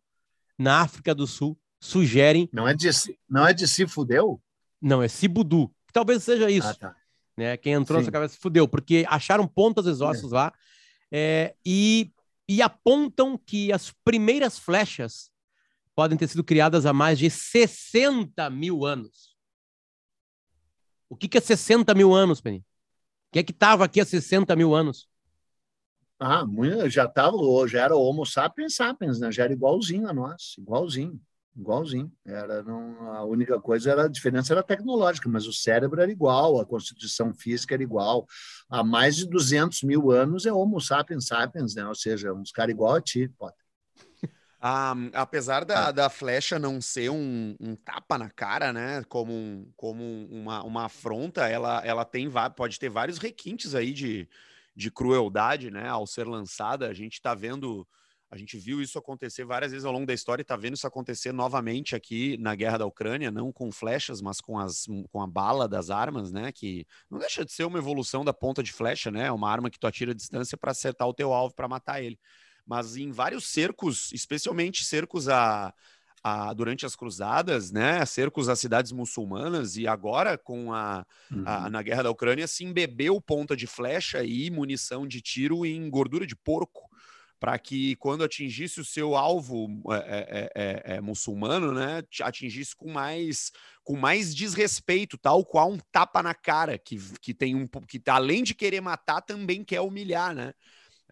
[0.57, 2.49] na África do Sul, sugerem.
[2.53, 2.89] Não é de,
[3.29, 4.41] não é de se fudeu?
[4.81, 5.69] Não, é Sibudu.
[5.93, 6.69] Talvez seja isso.
[6.69, 6.97] Ah, tá.
[7.37, 7.57] né?
[7.57, 8.03] Quem entrou Sim.
[8.03, 10.35] nessa cabeça se fudeu, porque acharam pontas de ossos é.
[10.37, 10.53] lá
[11.11, 12.13] é, e,
[12.49, 15.32] e apontam que as primeiras flechas
[15.95, 19.37] podem ter sido criadas há mais de 60 mil anos.
[21.09, 22.59] O que, que é 60 mil anos, Penny?
[22.59, 25.09] O que é que estava aqui há 60 mil anos?
[26.19, 26.45] Ah,
[26.89, 29.33] já estava, já era Homo sapiens sapiens, né?
[29.33, 31.21] Já era igualzinho a nós, igualzinho,
[31.57, 32.13] igualzinho.
[32.25, 36.61] Era não, a única coisa era a diferença era tecnológica, mas o cérebro era igual,
[36.61, 38.25] a constituição física era igual.
[38.71, 41.85] Há mais de 200 mil anos é Homo sapiens sapiens, né?
[41.87, 43.62] Ou seja, uns caras igual a ti, Potter.
[44.65, 49.03] Ah, apesar da, da flecha não ser um, um, tapa na cara, né?
[49.09, 54.29] Como, um, como uma, uma afronta, ela, ela tem pode ter vários requintes aí de,
[54.77, 55.89] de crueldade, né?
[55.89, 57.85] Ao ser lançada, a gente está vendo,
[58.31, 60.87] a gente viu isso acontecer várias vezes ao longo da história e está vendo isso
[60.87, 65.27] acontecer novamente aqui na guerra da Ucrânia, não com flechas, mas com, as, com a
[65.27, 66.53] bala das armas, né?
[66.53, 69.29] Que não deixa de ser uma evolução da ponta de flecha, né?
[69.33, 72.17] Uma arma que tu atira a distância para acertar o teu alvo para matar ele.
[72.73, 75.75] Mas em vários cercos, especialmente cercos a
[76.23, 81.43] a, durante as cruzadas, né, cercos às cidades muçulmanas e agora com a, uhum.
[81.45, 85.91] a, na guerra da Ucrânia se embebeu ponta de flecha e munição de tiro em
[85.91, 86.89] gordura de porco
[87.41, 92.93] para que quando atingisse o seu alvo é, é, é, é, muçulmano, né, atingisse com
[92.93, 93.51] mais
[93.83, 98.45] com mais desrespeito, tal qual um tapa na cara que, que tem um que além
[98.45, 100.55] de querer matar também quer humilhar, né?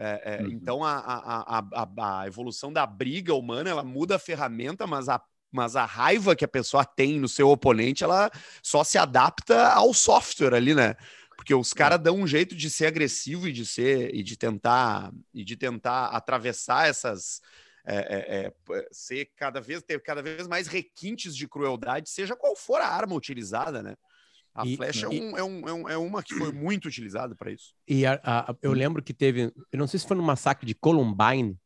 [0.03, 0.49] É, é, uhum.
[0.49, 5.23] Então a, a, a, a, evolução da briga humana ela muda a ferramenta, mas a,
[5.53, 8.31] mas a raiva que a pessoa tem no seu oponente ela
[8.63, 10.97] só se adapta ao software ali, né?
[11.37, 15.13] Porque os caras dão um jeito de ser agressivo e de ser e de tentar
[15.35, 17.43] e de tentar atravessar essas
[17.85, 22.57] é, é, é ser cada vez ter cada vez mais requintes de crueldade, seja qual
[22.57, 23.97] for a arma utilizada, né?
[24.55, 27.53] A e, flecha e, é, um, é, um, é, uma que foi muito utilizada para
[27.53, 27.73] isso.
[27.87, 30.75] E a, a, eu lembro que teve, eu não sei se foi no massacre de
[30.75, 31.57] Columbine,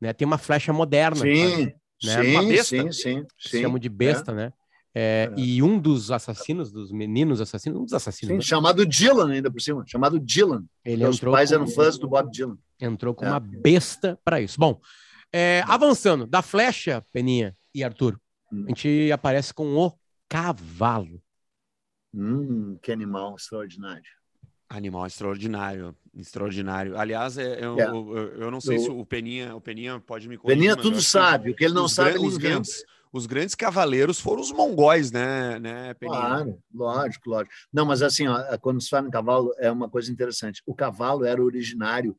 [0.00, 0.12] né?
[0.12, 1.20] Tem uma flecha moderna.
[1.20, 1.66] Sim,
[2.02, 2.22] né?
[2.22, 3.60] sim, uma besta, sim, sim, sim.
[3.60, 4.34] Chamam de besta, é.
[4.34, 4.52] né?
[4.98, 5.40] É, é.
[5.40, 8.32] E um dos assassinos, dos meninos assassinos, um dos assassinos.
[8.32, 8.40] Sim, né?
[8.40, 10.64] chamado Dylan, ainda por cima, chamado Dylan.
[10.84, 12.56] Ele Os pais com, eram fãs do Bob Dylan.
[12.80, 13.28] Entrou com é.
[13.28, 14.58] uma besta para isso.
[14.58, 14.80] Bom,
[15.32, 18.18] é, avançando, da flecha, Peninha e Arthur,
[18.50, 18.64] hum.
[18.64, 19.92] a gente aparece com o
[20.28, 21.20] cavalo.
[22.16, 24.10] Hum, que animal extraordinário.
[24.68, 26.98] Animal extraordinário, extraordinário.
[26.98, 27.86] Aliás, é, eu, é.
[27.86, 28.80] eu, eu, não sei eu...
[28.80, 30.58] se o Peninha, o Peninha pode me corrigir.
[30.58, 34.50] Peninha tudo sabe, o que ele não sabe, os grandes, os grandes cavaleiros foram os
[34.50, 36.18] mongóis, né, né Peninha?
[36.18, 37.54] Claro, lógico, lógico.
[37.72, 40.62] Não, mas assim, ó, quando se fala em cavalo, é uma coisa interessante.
[40.66, 42.16] O cavalo era originário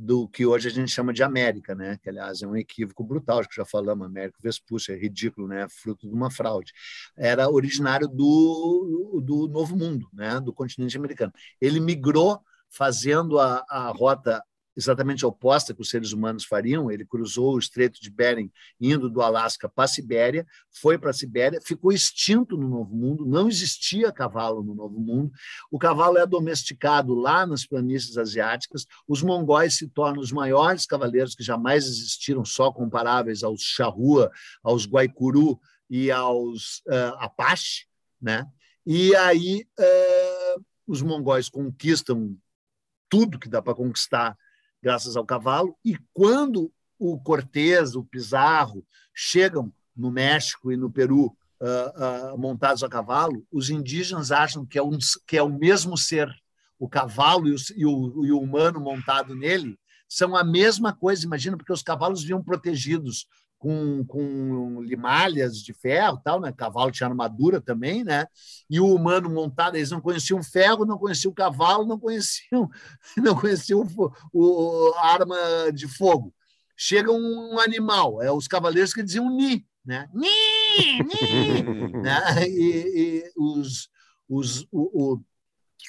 [0.00, 1.98] do que hoje a gente chama de América, né?
[2.00, 5.66] Que aliás é um equívoco brutal, acho que já falamos, América Vespúcio, é ridículo, né?
[5.68, 6.72] Fruto de uma fraude.
[7.16, 10.38] Era originário do, do Novo Mundo, né?
[10.38, 11.32] Do continente americano.
[11.60, 14.40] Ele migrou fazendo a, a rota
[14.78, 16.88] exatamente oposta que os seres humanos fariam.
[16.88, 21.12] Ele cruzou o Estreito de Bering, indo do Alasca para a Sibéria, foi para a
[21.12, 25.32] Sibéria, ficou extinto no Novo Mundo, não existia cavalo no Novo Mundo.
[25.68, 28.86] O cavalo é domesticado lá nas planícies asiáticas.
[29.06, 34.30] Os mongóis se tornam os maiores cavaleiros que jamais existiram, só comparáveis aos Charrua,
[34.62, 35.58] aos Guaicuru
[35.90, 37.86] e aos uh, Apache,
[38.22, 38.46] né?
[38.86, 42.36] E aí uh, os mongóis conquistam
[43.08, 44.36] tudo que dá para conquistar
[44.82, 51.26] graças ao cavalo, e quando o Cortés, o Pizarro chegam no México e no Peru
[51.60, 55.96] uh, uh, montados a cavalo, os indígenas acham que é, um, que é o mesmo
[55.96, 56.28] ser,
[56.78, 61.24] o cavalo e o, e, o, e o humano montado nele são a mesma coisa,
[61.24, 63.26] imagina, porque os cavalos vinham protegidos
[63.58, 66.52] com, com limalhas de ferro, tal, né?
[66.52, 68.26] Cavalo tinha armadura também, né?
[68.70, 72.70] E o humano montado, eles não conheciam ferro, não conheciam o cavalo, não conheciam,
[73.18, 75.36] não conheciam o, o arma
[75.74, 76.32] de fogo.
[76.76, 80.08] Chega um animal, é os cavaleiros que diziam ni, né?
[80.14, 82.46] Ni, ni, né?
[82.48, 83.88] E, e os,
[84.28, 85.22] os, o, o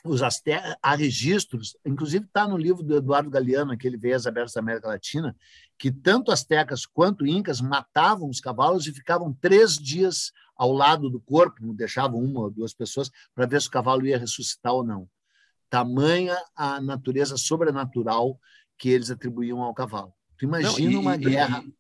[0.04, 4.88] os há registros, inclusive está no livro do Eduardo Galeano, aquele Veias Abertas da América
[4.88, 5.36] Latina,
[5.78, 11.20] que tanto astecas quanto incas matavam os cavalos e ficavam três dias ao lado do
[11.20, 15.10] corpo, deixavam uma ou duas pessoas para ver se o cavalo ia ressuscitar ou não.
[15.70, 18.40] tamanha a natureza sobrenatural
[18.78, 20.14] que eles atribuíam ao cavalo.
[20.36, 21.64] Tu imagina Não, e, uma guerra.
[21.64, 21.74] E,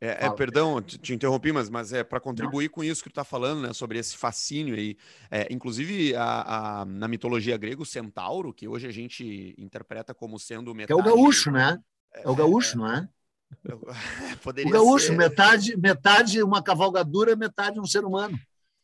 [0.00, 2.72] é, é, perdão, te, te, interrompi, mas, mas é para contribuir Não.
[2.72, 3.72] com isso que tu está falando, né?
[3.74, 4.96] Sobre esse fascínio aí.
[5.30, 10.38] É, inclusive, a, a, na mitologia grega, o centauro, que hoje a gente interpreta como
[10.38, 11.00] sendo metade...
[11.02, 11.78] Que é o gaúcho, né?
[12.14, 13.08] É, o gaúcho, é, não é?
[14.64, 15.16] o gaúcho, ser...
[15.16, 18.38] metade, metade uma cavalgadura, metade um ser humano.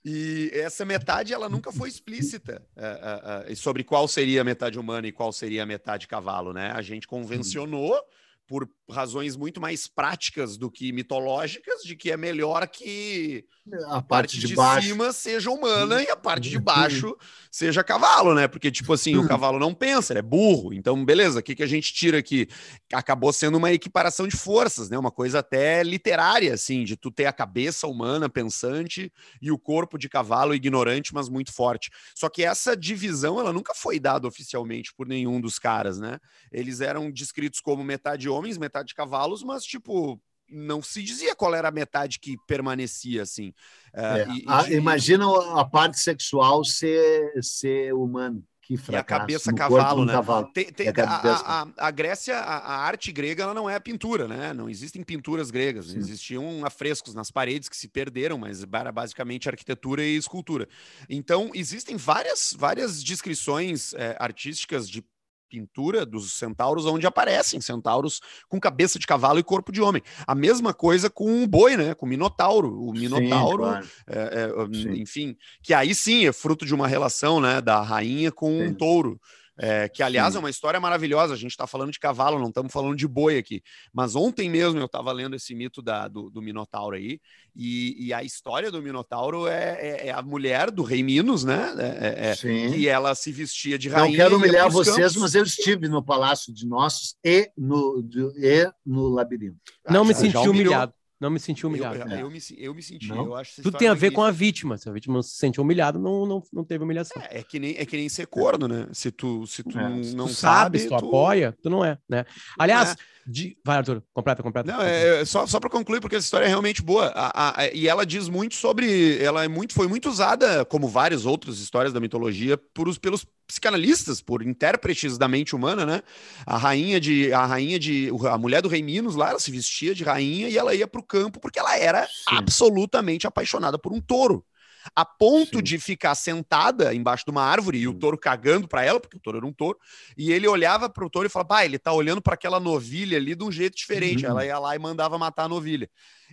[0.04, 5.08] E essa metade ela nunca foi explícita é, é, sobre qual seria a metade humana
[5.08, 6.70] e qual seria a metade cavalo, né?
[6.72, 7.98] A gente convencionou
[8.46, 13.44] por razões muito mais práticas do que mitológicas, de que é melhor que
[13.88, 17.16] a parte, de, de cima seja humana e a parte de baixo
[17.50, 18.46] seja cavalo, né?
[18.46, 20.72] Porque, tipo assim, o cavalo não pensa, ele é burro.
[20.72, 22.46] Então, beleza, o que, que a gente tira aqui?
[22.92, 24.96] Acabou sendo uma equiparação de forças, né?
[24.96, 29.98] Uma coisa até literária, assim, de tu ter a cabeça humana pensante e o corpo
[29.98, 31.90] de cavalo ignorante, mas muito forte.
[32.14, 36.20] Só que essa divisão, ela nunca foi dada oficialmente por nenhum dos caras, né?
[36.52, 41.68] Eles eram descritos como metade homens, metade cavalos, mas, tipo, não se dizia qual era
[41.68, 43.52] a metade que permanecia assim.
[43.92, 44.74] É, é, e, a, de...
[44.74, 45.26] Imagina
[45.58, 48.44] a parte sexual ser, ser humano.
[48.66, 50.12] Que fracasso, e a cabeça cavalo, né?
[50.12, 50.50] Cavalo.
[50.52, 54.52] Tem, tem, a, a, a, Grécia, a, arte grega, ela não é pintura, né?
[54.52, 55.86] Não existem pinturas gregas.
[55.86, 55.98] Sim.
[55.98, 60.68] Existiam afrescos nas paredes que se perderam, mas era basicamente arquitetura e escultura.
[61.08, 65.00] Então, existem várias, várias descrições é, artísticas de
[65.48, 70.02] pintura dos centauros onde aparecem centauros com cabeça de cavalo e corpo de homem.
[70.26, 71.94] A mesma coisa com o boi, né?
[71.94, 72.80] Com o minotauro.
[72.80, 73.86] O minotauro, sim, claro.
[74.06, 77.60] é, é, enfim, que aí sim é fruto de uma relação, né?
[77.60, 78.68] Da rainha com sim.
[78.68, 79.20] um touro.
[79.58, 80.38] É, que, aliás, Sim.
[80.38, 81.34] é uma história maravilhosa.
[81.34, 83.62] A gente está falando de cavalo, não estamos falando de boi aqui.
[83.92, 87.20] Mas ontem mesmo eu estava lendo esse mito da, do, do Minotauro aí,
[87.58, 91.74] e, e, a história do Minotauro é, é, é a mulher do rei Minos, né?
[91.78, 94.10] É, é, é que ela se vestia de rainha.
[94.10, 95.16] Não quero humilhar vocês, campos.
[95.16, 99.56] mas eu estive no Palácio de Nossos e no, de, e no labirinto.
[99.88, 100.92] Não me senti humilhado.
[101.18, 101.96] Não me senti humilhado.
[101.96, 103.24] Eu, eu, eu, me, eu me senti, não?
[103.24, 104.76] eu acho Tudo tem a ver com a vítima.
[104.76, 107.22] Se a vítima se sente humilhado, não, não, não teve humilhação.
[107.22, 108.86] É, é, que nem, é que nem ser corno, né?
[108.92, 109.88] Se tu, se tu é.
[110.14, 112.26] não tu sabe, se tu, tu, apoia, tu não é, né?
[112.58, 112.96] Aliás, é.
[113.26, 113.56] De...
[113.64, 114.72] vai, Arthur, completa, completa.
[114.72, 117.12] Não, é, é só, só para concluir, porque essa história é realmente boa.
[117.14, 119.22] A, a, e ela diz muito sobre.
[119.22, 124.20] Ela é muito, foi muito usada, como várias outras histórias da mitologia, por, pelos psicanalistas,
[124.20, 126.02] por intérpretes da mente humana, né?
[126.46, 129.94] A rainha de a rainha de a mulher do rei Minos lá, ela se vestia
[129.94, 132.36] de rainha e ela ia para o campo porque ela era Sim.
[132.36, 134.44] absolutamente apaixonada por um touro.
[134.94, 135.62] A ponto Sim.
[135.62, 139.20] de ficar sentada embaixo de uma árvore e o touro cagando para ela, porque o
[139.20, 139.78] touro era um touro,
[140.16, 143.16] e ele olhava para o touro e falava: "Ah, ele tá olhando para aquela novilha
[143.16, 144.24] ali de um jeito diferente".
[144.24, 144.30] Uhum.
[144.30, 145.88] Ela ia lá e mandava matar a novilha.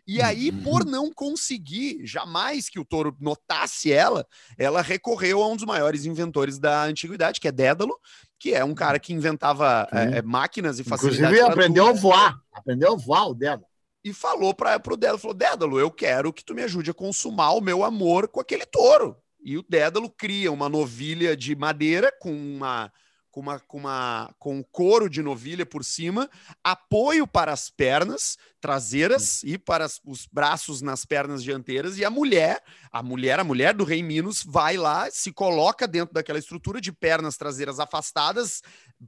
[0.05, 0.91] E aí, por uhum.
[0.91, 6.59] não conseguir jamais que o touro notasse ela, ela recorreu a um dos maiores inventores
[6.59, 7.97] da antiguidade, que é Dédalo,
[8.37, 11.37] que é um cara que inventava é, máquinas e facilidades.
[11.37, 11.97] Inclusive, aprendeu tudo.
[11.97, 12.41] a voar.
[12.51, 13.72] Aprendeu a voar o Dédalo.
[14.03, 17.51] E falou para o Dédalo, falou, Dédalo, eu quero que tu me ajude a consumar
[17.51, 19.15] o meu amor com aquele touro.
[19.41, 22.91] E o Dédalo cria uma novilha de madeira com uma
[23.33, 26.29] com, uma, com, uma, com couro de novilha por cima,
[26.63, 32.63] apoio para as pernas traseiras e para os braços nas pernas dianteiras, e a mulher,
[32.91, 36.91] a mulher, a mulher do rei Minos, vai lá, se coloca dentro daquela estrutura de
[36.91, 38.61] pernas traseiras afastadas,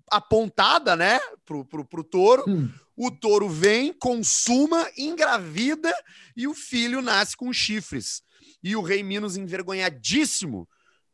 [0.10, 2.44] apontada, né, pro, pro, pro touro.
[2.48, 2.72] Hum.
[2.98, 5.94] O touro vem, consuma, engravida
[6.36, 8.24] e o filho nasce com chifres.
[8.64, 10.68] E o rei Minos, envergonhadíssimo,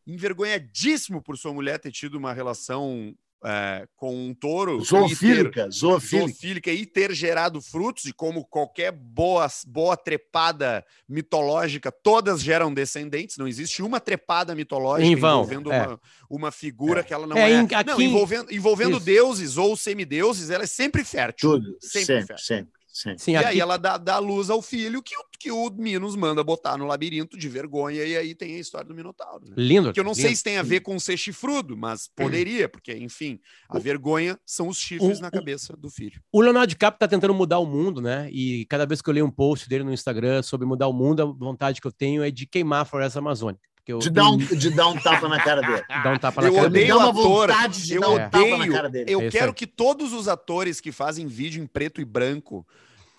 [0.06, 4.84] envergonhadíssimo por sua mulher ter tido uma relação é, com um touro.
[4.84, 6.28] Zoofílica, ter, zoofílica.
[6.28, 6.72] zoofílica.
[6.72, 13.38] e ter gerado frutos, e como qualquer boa, boa trepada mitológica, todas geram descendentes.
[13.38, 15.88] Não existe uma trepada mitológica envolvendo é.
[15.88, 17.04] uma, uma figura é.
[17.04, 17.52] que ela não é.
[17.52, 17.60] é.
[17.60, 17.90] Aqui...
[17.90, 21.52] Não, envolvendo, envolvendo deuses ou semideuses, ela é sempre fértil.
[21.52, 22.28] Tudo, sempre, sempre.
[22.28, 22.46] fértil.
[22.46, 22.81] sempre.
[22.92, 23.18] Sim.
[23.18, 23.48] Sim, e aqui...
[23.48, 27.38] aí ela dá, dá luz ao filho que, que o Minos manda botar no labirinto
[27.38, 29.46] de vergonha, e aí tem a história do Minotauro.
[29.46, 29.54] Né?
[29.58, 29.94] Lindo.
[29.94, 30.22] Que eu não lindo.
[30.22, 34.68] sei se tem a ver com ser chifrudo, mas poderia, porque, enfim, a vergonha são
[34.68, 36.22] os chifres o, na cabeça do filho.
[36.32, 38.30] O Leonardo DiCaprio tá tentando mudar o mundo, né?
[38.32, 41.22] E cada vez que eu leio um post dele no Instagram sobre mudar o mundo,
[41.22, 43.71] a vontade que eu tenho é de queimar a floresta amazônica.
[43.88, 44.00] Eu...
[44.00, 45.84] De, dar um, de dar um tapa na cara dele.
[46.04, 46.98] Dar um tapa na eu cara odeio dele.
[46.98, 49.12] uma vontade de eu dar um odeio, tapa na cara dele.
[49.12, 52.66] Eu é quero que todos os atores que fazem vídeo em preto e branco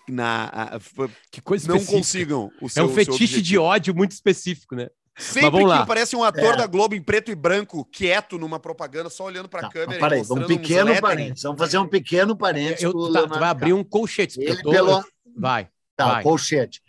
[0.07, 0.79] na a,
[1.31, 4.89] que coisa não consigam o seu, É um fetiche de ódio muito específico, né?
[5.15, 6.57] Sempre que parece um ator é.
[6.57, 9.99] da Globo em preto e branco, quieto numa propaganda, só olhando para a tá, câmera.
[9.99, 11.43] Peraí, um pequeno parênteses.
[11.43, 12.81] Vamos fazer um pequeno parênteses.
[12.81, 14.41] Eu, tá, tu vai abrir um colchete.
[14.41, 14.71] Ele tô...
[14.71, 15.03] pelo...
[15.37, 15.69] Vai.
[15.95, 16.23] Tá, vai.
[16.23, 16.81] colchete.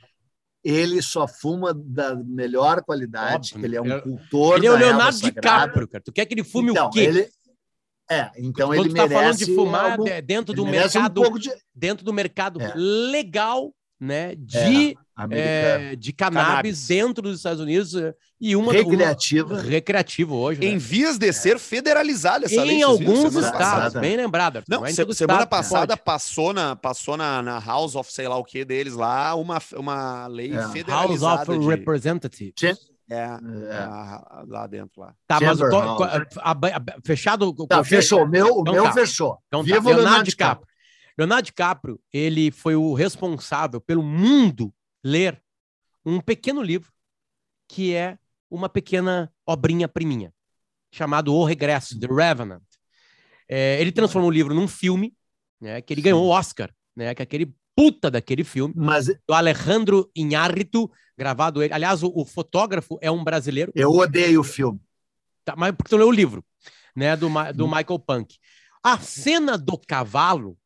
[0.65, 4.77] Ele só fuma da melhor qualidade, Óbvio, ele é um ele- cultor Ele é o
[4.77, 5.21] Leonardo.
[5.21, 6.03] DiCaprio, cara.
[6.03, 7.01] Tu quer que ele fume então, o quê?
[7.01, 7.29] Ele...
[8.11, 11.39] É, então Quando ele tá merece falando de fumar algo- de- dentro do mercado, um
[11.39, 12.73] de dentro do mercado É.
[12.75, 15.85] legal, né, de, americano.
[15.93, 16.87] é, de cannabis, Cannabis.
[16.89, 19.55] dentro dos Estados Unidos eh, e uma recreativo.
[19.55, 20.67] uma- recreativo hoje, né?
[20.67, 22.75] Em vias de ser federalizada essa lei.
[22.75, 24.01] Em viram alguns estados, passada?
[24.01, 24.57] bem lembrado.
[24.59, 25.13] Arthur, Não, é se- semana
[25.45, 26.03] estado passada pode.
[26.05, 30.27] passou, na, passou na, na House of sei lá o que deles lá uma, uma
[30.27, 30.57] lei É.
[30.57, 31.53] House federalizada.
[31.53, 32.55] of de- Representatives.
[32.59, 32.77] Che-
[33.11, 34.49] é, É.
[34.49, 35.15] lá dentro lá.
[35.27, 35.97] Tá, mas Chamber House.
[35.99, 38.25] co- a- a- a- fechado o Tá, fechou.
[38.25, 38.93] O meu, o Então meu tá.
[38.93, 39.39] fechou.
[39.47, 40.74] Então tá, Viva Leonardo Leonardo DiCaprio.
[41.17, 45.41] Leonardo DiCaprio, ele foi o responsável pelo mundo ler
[46.05, 46.93] um pequeno livro
[47.69, 48.19] que é
[48.51, 50.33] uma pequena obrinha priminha,
[50.93, 52.63] chamado O Regresso, The Revenant.
[53.49, 55.15] É, ele transformou o livro num filme,
[55.61, 59.35] né, que ele ganhou o Oscar, né, que é aquele puta daquele filme, Mas do
[59.35, 61.73] Alejandro Inhárritu, gravado ele.
[61.75, 64.81] Aliás, o, o fotógrafo é um brasileiro, eu odeio o filme.
[65.45, 66.45] tá, mas porque tu leu o livro,
[66.95, 67.53] né, do, Ma- Hum.
[67.53, 68.37] do Michael Punk.
[68.83, 70.57] A cena do cavalo,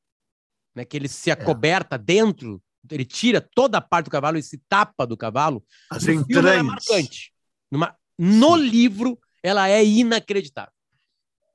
[0.79, 1.09] né, que ele É.
[1.09, 5.62] se acoberta dentro, ele tira toda a parte do cavalo e se tapa do cavalo,
[5.91, 6.64] As no é entranhas.
[6.64, 7.33] marcante.
[7.71, 10.73] Numa- no livro, ela é inacreditável.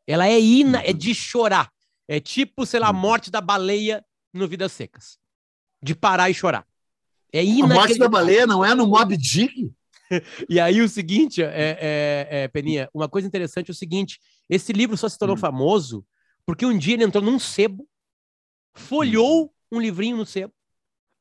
[0.06, 1.72] Ela é ina, é de chorar.
[2.08, 2.98] É tipo, sei lá, a Uhum.
[2.98, 5.18] morte da baleia no Vidas Secas.
[5.82, 6.68] De parar e chorar.
[7.32, 8.10] É A morte da inacreditável.
[8.12, 9.72] baleia não é no Mob Dick?
[10.50, 11.48] E aí o seguinte, é,
[11.80, 15.40] é, é, Peninha, uma coisa interessante é o seguinte: esse livro só se tornou Hum.
[15.40, 16.06] famoso
[16.46, 17.88] porque um dia ele entrou num sebo,
[18.74, 20.54] folhou um livrinho no sebo,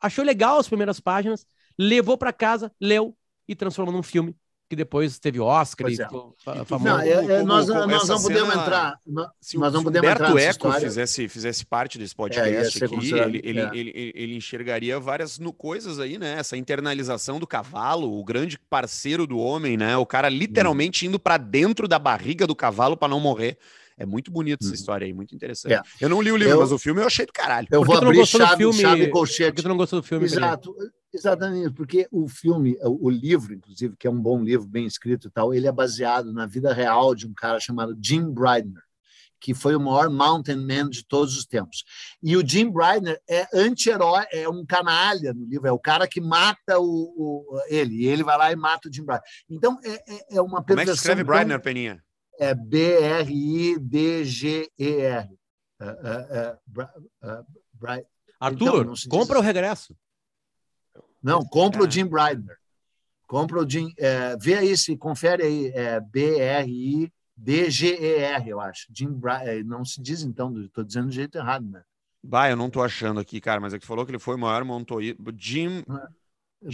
[0.01, 1.47] achou legal as primeiras páginas,
[1.79, 3.17] levou para casa, leu
[3.49, 4.37] e transformou num filme
[4.69, 6.07] que depois teve Oscar Pois e é.
[6.07, 6.35] ficou
[6.65, 6.79] famoso.
[6.83, 8.99] Não, é- é- como- nós, como nós não podemos cena- entrar.
[9.39, 10.81] Se, nós o- não podemos entrar Humberto nessa Eco história.
[10.89, 13.71] fizesse, fizesse parte desse É, podcast ser aqui, ele, ele, é.
[13.75, 16.37] ele, ele, ele enxergaria várias no, coisas aí, né?
[16.39, 19.95] Essa internalização do cavalo, o grande parceiro do homem, né?
[19.99, 23.59] O cara literalmente indo pra dentro da barriga do cavalo pra não morrer.
[23.99, 24.75] É muito bonito essa Hum.
[24.75, 25.75] história aí, muito interessante.
[25.75, 25.83] É.
[26.01, 27.69] Eu não li o livro, Eu- mas o filme eu achei do caralho.
[27.71, 28.81] Eu vou abrir chave, filme?
[28.81, 29.63] chave e Por que colchete.
[29.63, 30.25] tu não gostou do filme?
[30.25, 30.75] Exato,
[31.13, 35.31] exatamente, porque o filme, o livro, inclusive, que é um bom livro, bem escrito e
[35.31, 38.83] tal, ele é baseado na vida real de um cara chamado Jim Bridner,
[39.41, 41.83] que foi o maior mountain man de todos os tempos.
[42.23, 46.21] E o Jim Bridner é anti-herói, é um canalha no livro, é o cara que
[46.21, 49.25] mata o, o- ele, e ele vai lá e mata o Jim Bridner.
[49.51, 52.03] Então, é, é- é uma Como é que perversão escreve tão- Bridner, Peninha?
[52.43, 55.29] É B-R-I-D-G-E-R.
[55.81, 56.87] É, é, é, Bri-
[57.23, 58.05] é, Bri-
[58.39, 59.47] Arthur, Então, compra o assim.
[59.47, 59.97] regresso.
[61.23, 61.87] Não, compra É.
[61.87, 62.57] o Jim Bridner.
[63.27, 63.93] Compra o Jim.
[63.99, 65.67] é, vê aí se confere aí.
[65.75, 67.11] É B-R-I-D-G-E-R,
[68.49, 68.87] eu acho.
[68.95, 69.65] Jim Bridner.
[69.65, 71.83] Não se diz então, estou dizendo do jeito errado, né?
[72.23, 74.39] Bah, eu não tô achando aqui, cara, mas é que falou que ele foi o
[74.39, 75.17] maior montoí.
[75.37, 75.83] Jim.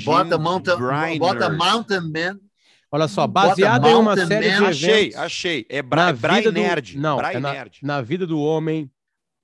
[0.04, 1.18] Bota Jim Mountain, Bridner.
[1.18, 2.38] bota Mountain Man.
[2.90, 4.68] Olha só, Bota baseado em uma Mountain série de Man.
[4.68, 5.66] Achei, eventos achei.
[5.68, 6.98] É na Bra Bry vida do- Nerd.
[6.98, 7.78] Não, é na, Nerd.
[7.82, 8.90] na vida do homem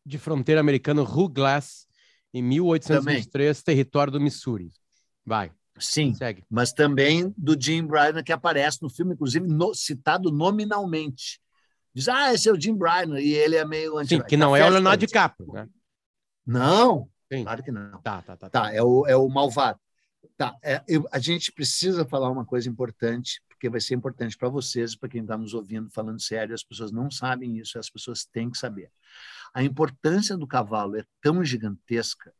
[0.07, 1.87] de fronteira americano Hugh Glass,
[2.33, 4.70] em 1823, território do Missouri.
[5.26, 6.42] Vai, Sim, segue.
[6.50, 11.38] mas também do Jim Bridner, que aparece no filme, inclusive no- citado nominalmente.
[11.94, 14.57] Diz, ah, esse é o Jim Bridner, e ele é meio anti Sim, que não
[14.57, 15.68] é o Leonardo DiCaprio, né?
[16.46, 17.44] Não, Sim.
[17.44, 18.00] claro que não.
[18.02, 18.50] Tá, tá, tá.
[18.50, 19.78] Tá, é o, é o malvado.
[20.37, 24.49] Tá, é, eu- a gente precisa falar uma coisa importante, porque vai ser importante para
[24.49, 28.25] vocês, para quem está nos ouvindo, falando sério, as pessoas não sabem isso, as pessoas
[28.25, 28.91] têm que saber.
[29.53, 32.33] A importância do cavalo é tão gigantesca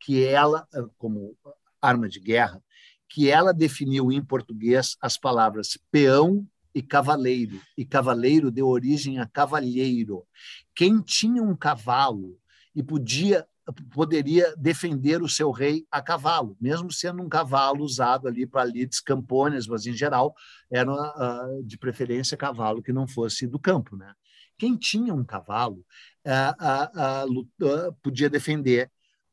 [0.00, 1.36] que ela, eh, como
[1.80, 2.62] arma de guerra,
[3.08, 9.26] que ela definiu em português as palavras peão e cavaleiro, e cavaleiro deu origem a
[9.26, 10.26] cavalheiro.
[10.74, 12.38] Quem tinha um cavalo
[12.74, 13.46] e podia
[13.92, 19.00] poderia defender o seu rei a cavalo, mesmo sendo um cavalo usado ali para lides
[19.00, 20.34] campones, mas em geral
[20.70, 24.12] era uh, de preferência cavalo que não fosse do campo, né?
[24.58, 25.84] Quem tinha um cavalo
[26.26, 28.90] uh, uh, podia defender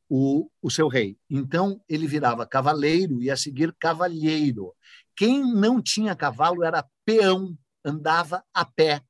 [0.09, 1.17] o, o seu rei.
[1.29, 4.73] Então ele virava cavaleiro e a seguir cavalheiro.
[5.15, 9.01] Quem não tinha cavalo era peão, andava a pé.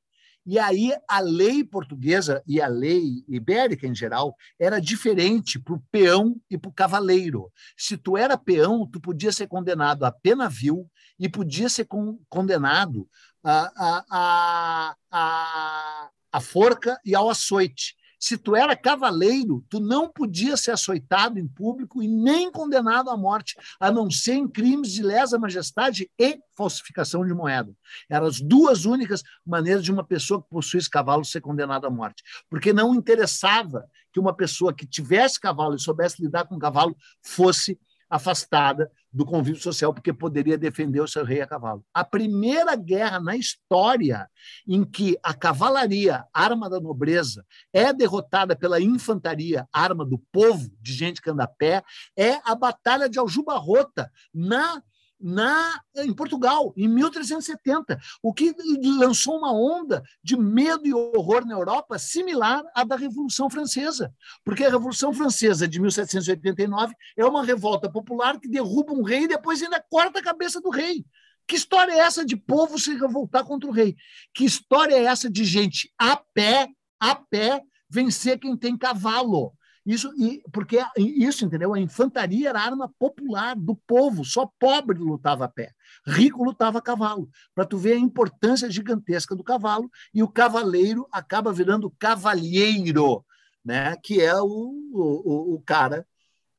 [0.50, 5.84] E aí a lei portuguesa e a lei ibérica em geral era diferente para o
[5.92, 7.52] peão e para o cavaleiro.
[7.78, 10.90] Se tu era peão, tu podia ser condenado a pena vil
[11.20, 13.08] e podia ser con condenado
[13.44, 17.94] a, a, a, a, a forca e ao açoite.
[18.20, 23.16] Se tu era cavaleiro, tu não podia ser açoitado em público e nem condenado à
[23.16, 27.74] morte, a não ser em crimes de lesa majestade e falsificação de moeda.
[28.10, 32.22] Eram as duas únicas maneiras de uma pessoa que possuísse cavalo ser condenada à morte.
[32.50, 37.80] Porque não interessava que uma pessoa que tivesse cavalo e soubesse lidar com cavalo fosse
[38.10, 41.86] afastada do convívio social, porque poderia defender o seu rei a cavalo.
[41.94, 44.30] A primeira guerra na história
[44.68, 50.94] em que a cavalaria, arma da nobreza, é derrotada pela infantaria, arma do povo, de
[50.94, 51.84] gente que anda a pé,
[52.18, 54.82] é a Batalha de Aljubarrota, na
[55.20, 58.56] na, em Portugal, em 1370, o que
[58.98, 64.14] lançou uma onda de medo e horror na Europa similar à da Revolução Francesa.
[64.46, 69.28] Porque a Revolução Francesa de 1789 é uma revolta popular que derruba um rei e
[69.28, 71.06] depois ainda corta a cabeça do rei.
[71.46, 73.96] Que história é essa de povo se revoltar contra o rei?
[74.34, 79.54] Que história é essa de gente a pé, a pé, vencer quem tem cavalo?
[79.90, 81.74] Isso, e, porque isso, entendeu?
[81.74, 85.74] A infantaria era arma popular do povo, só pobre lutava a pé,
[86.06, 87.28] rico lutava a cavalo.
[87.56, 93.26] Para tu ver a importância gigantesca do cavalo, e o cavaleiro acaba virando cavalheiro,
[93.66, 93.96] né?
[94.04, 94.46] que é o,
[94.94, 96.06] o, o cara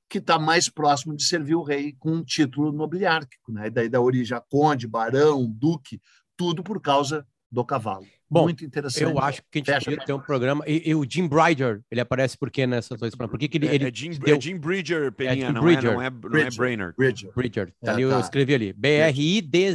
[0.08, 3.70] que está mais próximo de servir o rei com um título nobiliárquico, né?
[3.70, 6.02] daí da origem a conde, barão, duque,
[6.36, 8.08] tudo por causa do cavalo.
[8.30, 9.02] Bom, Muito interessante.
[9.02, 9.90] Eu acho que a gente Fecha.
[9.90, 10.62] podia ter um programa.
[10.64, 13.66] E, e, o Jim Bridger, ele aparece por quê nessa tua Por que, que ele,
[13.66, 14.36] é, ele é, Jim, deu...
[14.36, 15.90] é Jim Bridger, Peninha, é Jim não, Bridger.
[15.90, 16.94] É, não, é, não é Brainer.
[16.96, 17.32] Bridger.
[17.34, 17.74] Bridger.
[17.82, 18.10] Tá ali, tá.
[18.12, 18.72] Eu escrevi ali.
[18.72, 19.72] B-R-I-D-G-E-R.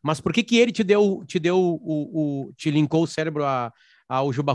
[0.00, 3.44] Mas por que, que ele te deu, te deu o, o, te linkou o cérebro
[3.44, 3.72] a,
[4.08, 4.54] ao Juba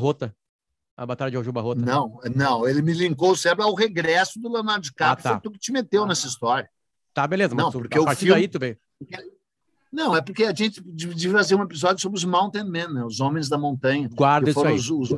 [0.95, 1.81] A Batalha de Aljuba Rota?
[1.81, 5.19] Não, não, ele me linkou o cérebro ao regresso do Leonardo DiCaprio.
[5.19, 5.31] Ah, tá.
[5.31, 6.69] Foi tu que te meteu ah, nessa história.
[7.13, 7.53] Tá, beleza.
[7.53, 8.39] Não, tu, porque a partir filme...
[8.39, 8.77] daí tu veio.
[9.95, 13.05] Não, é porque a gente devia fazer um episódio sobre os Mountain Men, né?
[13.05, 14.09] os homens da montanha.
[14.11, 14.75] Guarda isso aí.
[14.75, 15.09] Os, os,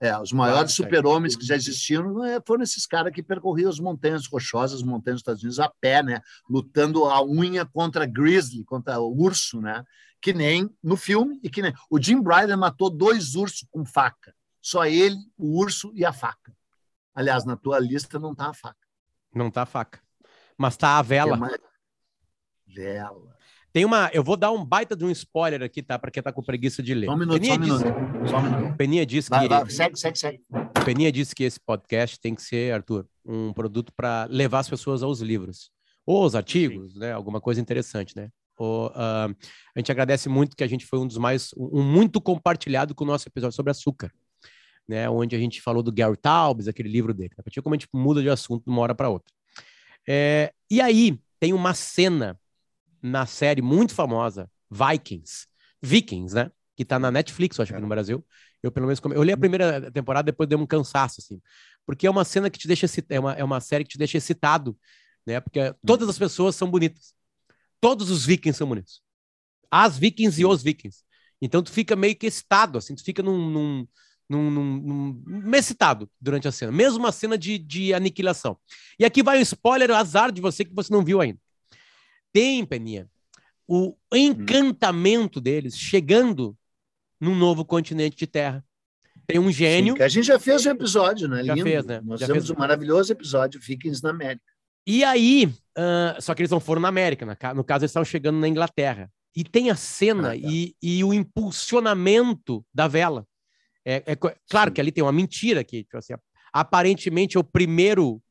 [0.00, 4.26] é, os maiores super-homens que já existiram né, foram esses caras que percorriam as montanhas
[4.26, 6.22] rochosas, as montanhas dos Estados Unidos a pé, né?
[6.48, 9.84] lutando a unha contra grizzly, contra o urso, né?
[10.22, 11.74] que nem no filme, e que nem...
[11.90, 14.34] O Jim Bryden matou dois ursos com faca.
[14.62, 16.56] Só ele, o urso e a faca.
[17.14, 18.88] Aliás, na tua lista não está a faca.
[19.34, 20.00] Não está a faca.
[20.56, 21.36] Mas está a vela.
[21.36, 21.58] Mais...
[22.66, 23.37] Vela.
[23.72, 24.10] Tem uma.
[24.12, 25.98] Eu vou dar um baita de um spoiler aqui, tá?
[25.98, 27.06] Para quem tá com preguiça de ler.
[27.06, 28.28] Só um minuto, Peninha só um minuto.
[28.28, 28.76] Só um minuto.
[28.76, 29.48] Peninha disse vai, que.
[29.48, 30.40] Vai, segue, segue, segue.
[30.84, 35.02] Peninha disse que esse podcast tem que ser, Arthur, um produto para levar as pessoas
[35.02, 35.70] aos livros.
[36.06, 37.00] Ou aos artigos, Sim.
[37.00, 37.12] né?
[37.12, 38.30] Alguma coisa interessante, né?
[38.58, 38.90] O, uh,
[39.76, 41.50] a gente agradece muito que a gente foi um dos mais.
[41.56, 44.10] Um, muito compartilhado com o nosso episódio sobre açúcar.
[44.88, 47.28] Né, onde a gente falou do Gary Taubes, aquele livro dele.
[47.36, 49.30] Para como a gente muda de assunto de uma hora para outra.
[50.08, 52.40] É, e aí tem uma cena
[53.02, 55.46] na série muito famosa, Vikings.
[55.82, 56.50] Vikings, né?
[56.76, 58.24] Que tá na Netflix, eu acho, aqui no Brasil.
[58.62, 61.40] Eu, pelo menos, eu li a primeira temporada, depois deu um cansaço, assim.
[61.86, 62.86] Porque é uma cena que te deixa...
[63.08, 64.76] É uma, é uma série que te deixa excitado,
[65.26, 65.40] né?
[65.40, 67.14] Porque todas as pessoas são bonitas.
[67.80, 69.02] Todos os vikings são bonitos.
[69.70, 71.02] As vikings e os vikings.
[71.40, 72.94] Então, tu fica meio que excitado, assim.
[72.94, 73.50] Tu fica num...
[73.50, 73.88] num
[74.30, 78.58] num, num, num, excitado durante a cena, mesmo uma cena de, de aniquilação.
[78.98, 81.40] E aqui vai um spoiler, azar de você que você não viu ainda
[82.32, 83.08] tem, Peninha,
[83.66, 86.56] o encantamento deles chegando
[87.20, 88.64] num novo continente de terra.
[89.26, 89.94] Tem um gênio.
[89.96, 91.44] Sim, a gente já fez um episódio, né?
[91.44, 91.68] Já Lindo.
[91.68, 92.00] fez, né?
[92.02, 92.56] Nós já fizemos fez...
[92.56, 94.44] um maravilhoso episódio, Vikings na América.
[94.86, 98.38] E aí, uh, só que eles não foram na América, no caso, eles estavam chegando
[98.38, 99.12] na Inglaterra.
[99.36, 100.36] E tem a cena ah, tá.
[100.36, 103.26] e, e o impulsionamento da vela.
[103.84, 104.74] É, é claro Sim.
[104.74, 106.14] que ali tem uma mentira que, tipo assim,
[106.52, 108.22] aparentemente é o primeiro,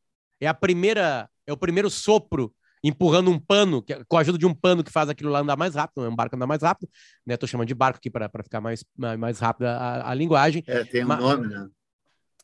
[0.41, 4.45] é a primeira, é o primeiro sopro empurrando um pano, que, com a ajuda de
[4.45, 6.89] um pano que faz aquilo lá andar mais rápido, é um barco andar mais rápido,
[7.25, 7.37] né?
[7.37, 8.83] Tô chamando de barco aqui para ficar mais,
[9.17, 10.63] mais rápida a, a, linguagem.
[10.67, 11.67] É, tem um Mas, nome, né?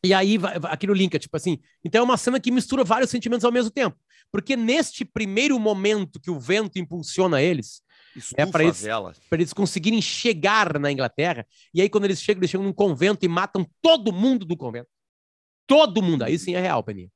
[0.04, 1.60] E aí, aquilo linka, tipo assim.
[1.84, 3.96] Então é uma cena que mistura vários sentimentos ao mesmo tempo.
[4.32, 7.82] Porque neste primeiro momento que o vento impulsiona eles,
[8.36, 8.84] é para eles,
[9.32, 11.48] eles conseguirem chegar na Inglaterra.
[11.74, 14.90] E aí, quando eles chegam, eles chegam num convento e matam todo mundo do convento.
[15.66, 16.24] Todo mundo.
[16.24, 17.10] Aí sim é real, Peninha.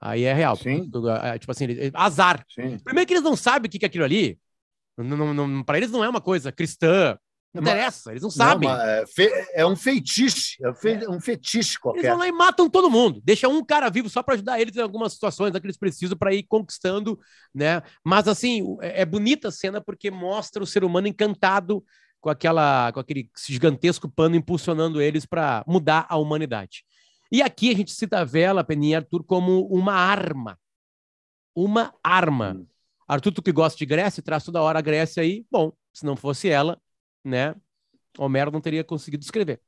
[0.00, 0.56] Aí é real.
[0.56, 0.90] Sim.
[1.22, 2.44] É, tipo assim, azar.
[2.48, 2.78] Sim.
[2.78, 4.38] Primeiro que eles não sabem o que é aquilo ali.
[4.96, 7.18] Não, não, para eles não é uma coisa cristã.
[7.54, 8.68] Não interessa, eles não sabem.
[8.68, 9.30] Não, é, fe...
[9.54, 12.00] é, um feitiço, é um fetiche qualquer.
[12.00, 13.20] Eles vão lá e matam todo mundo.
[13.24, 16.34] Deixa um cara vivo só para ajudar eles em algumas situações que eles precisam para
[16.34, 17.18] ir conquistando,
[17.54, 17.82] né?
[18.04, 21.82] Mas assim, é, é bonita a cena porque mostra o ser humano encantado
[22.20, 26.84] com aquela, com aquele gigantesco pano impulsionando eles para mudar a humanidade.
[27.30, 30.58] E aqui a gente cita a vela, Peninha e Arthur, como uma arma.
[31.54, 32.54] Uma arma.
[32.54, 32.66] Hum.
[33.08, 35.46] Arthur, tu que gosta de Grécia, traz toda hora a Grécia aí.
[35.50, 36.80] Bom, se não fosse ela,
[37.24, 37.54] né?
[38.18, 39.60] Homero não teria conseguido escrever.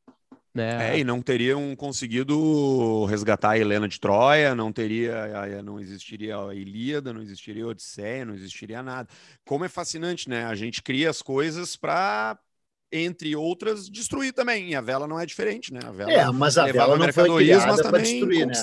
[0.54, 0.94] Né?
[0.94, 6.54] É, e não teriam conseguido resgatar a Helena de Troia, não teria, não existiria a
[6.54, 9.08] Ilíada, não existiria a Odisseia, não existiria nada.
[9.44, 10.46] Como é fascinante, né?
[10.46, 12.38] A gente cria as coisas para
[12.90, 14.70] entre outras, destruir também.
[14.70, 15.80] E a vela não é diferente, né?
[15.84, 18.54] A vela é, mas a vela não foi criada para destruir, né?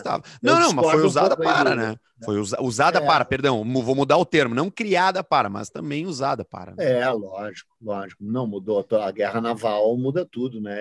[0.41, 1.95] Não, não, mas foi usada um para, né?
[2.23, 3.05] Foi usa, usada é.
[3.05, 6.73] para, perdão, vou mudar o termo, não criada para, mas também usada para.
[6.73, 6.99] Né?
[7.01, 8.23] É, lógico, lógico.
[8.23, 8.85] Não mudou.
[9.01, 10.79] A guerra naval muda tudo, né?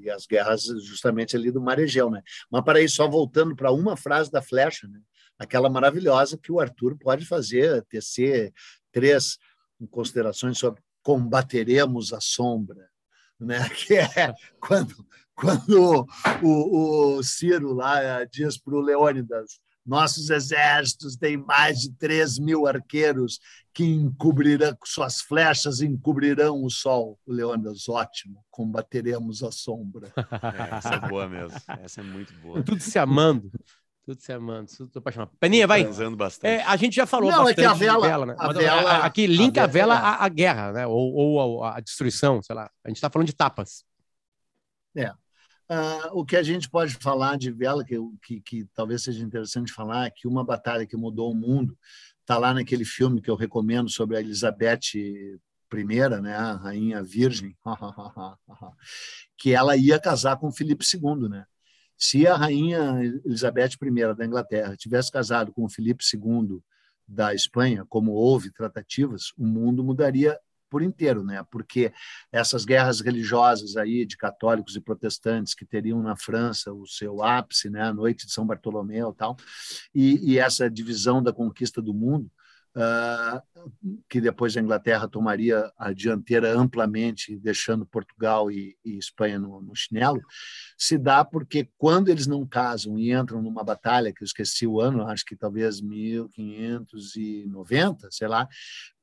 [0.00, 2.22] E as guerras justamente ali do Mar Egeu, né?
[2.50, 5.00] Mas para isso, só voltando para uma frase da flecha, né?
[5.38, 8.52] Aquela maravilhosa que o Arthur pode fazer, tecer
[8.92, 9.36] três
[9.90, 12.88] considerações sobre combateremos a sombra,
[13.38, 13.68] né?
[13.70, 16.08] que é quando, quando
[16.42, 22.66] o, o Ciro lá diz para o Leônidas, nossos exércitos têm mais de 3 mil
[22.66, 23.38] arqueiros
[23.72, 27.18] que encobrirão, suas flechas encobrirão o sol.
[27.26, 30.10] O Leônidas, ótimo, combateremos a sombra.
[30.16, 32.62] É, essa é boa mesmo, essa é muito boa.
[32.62, 33.52] Tudo se amando.
[34.04, 35.30] Tudo se amando, tudo apaixonado.
[35.40, 35.82] Peninha, vai.
[35.82, 36.50] Transando bastante.
[36.50, 38.36] É, a gente já falou Não, bastante é que a vela, vela né?
[38.38, 40.86] A vela, aqui linka a vela, à, guerra, né?
[40.86, 42.70] Ou, ou a, a, destruição, sei lá.
[42.84, 43.82] A gente está falando de tapas.
[44.94, 45.10] É.
[45.10, 49.72] Uh, o que a gente pode falar de vela, que, que, que talvez seja interessante
[49.72, 51.74] falar, é que uma batalha que mudou o mundo
[52.20, 55.38] está lá naquele filme que eu recomendo sobre a Elizabeth I,
[56.20, 57.56] né, a rainha virgem,
[59.38, 61.46] que ela ia casar com Filipe II, né?
[61.96, 66.60] Se a rainha Elizabeth I da Inglaterra tivesse casado com Felipe II
[67.06, 70.38] da Espanha, como houve tratativas, o mundo mudaria
[70.70, 71.44] por inteiro, né?
[71.52, 71.92] Porque
[72.32, 77.70] essas guerras religiosas aí de católicos e protestantes que teriam na França o seu ápice,
[77.70, 77.82] né?
[77.82, 79.36] A noite de São Bartolomeu, tal,
[79.94, 82.28] e, e essa divisão da conquista do mundo
[82.76, 83.42] uh,
[84.08, 89.72] que depois a Inglaterra tomaria a dianteira amplamente, deixando Portugal e, e Espanha no, no,
[89.74, 90.20] chinelo,
[90.76, 94.80] se dá porque quando eles não casam e entram numa batalha, que eu esqueci o
[94.80, 98.48] ano, acho que talvez 1590, sei lá,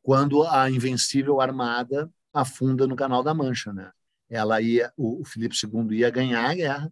[0.02, 3.92] quando a invencível armada afunda no Canal da Mancha, né?
[4.30, 6.90] Ela ia, o, Filipe II ia ganhar a guerra,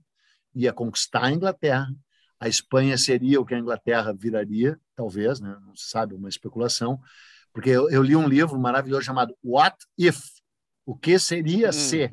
[0.54, 1.88] ia conquistar a Inglaterra,
[2.40, 5.58] a Espanha seria o que a Inglaterra viraria, talvez, né?
[5.66, 7.00] não se sabe, uma especulação,
[7.52, 10.22] porque eu, eu, li um livro maravilhoso chamado What If?
[10.86, 11.74] O que seria hum.
[11.74, 12.12] ser?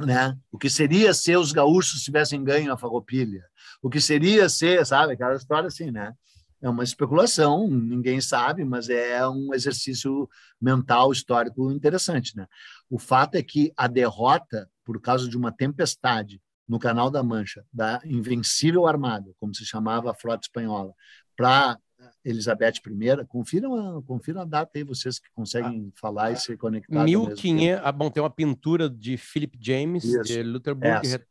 [0.00, 0.36] Né?
[0.50, 3.44] O que seria ser os gaúchos tivessem ganho a farroupilha?
[3.80, 5.14] O que seria ser, sabe?
[5.14, 6.12] Aquela história assim, né?
[6.60, 10.28] É uma especulação, ninguém sabe, mas é um exercício
[10.60, 12.46] mental histórico interessante, né?
[12.88, 16.40] O fato é que a derrota por causa de uma tempestade
[16.72, 20.94] no Canal da Mancha, da Invencível Armada, como se chamava a frota espanhola,
[21.36, 21.78] para
[22.24, 23.26] Elizabeth I.
[23.26, 27.04] Confiram, confiram a data aí, vocês que conseguem ah, falar e se conectar.
[27.04, 30.22] 1500, ah, bom, tem uma pintura de Philip James, Isso.
[30.22, 31.22] de Lutherburg, essa.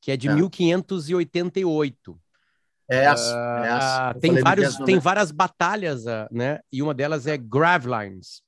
[0.00, 0.34] que é de é.
[0.34, 2.18] 1588.
[2.88, 4.14] Essa, uh, essa.
[4.14, 6.60] Tem, vários, tem várias batalhas, uh, né?
[6.72, 8.40] E uma delas é Gravelines.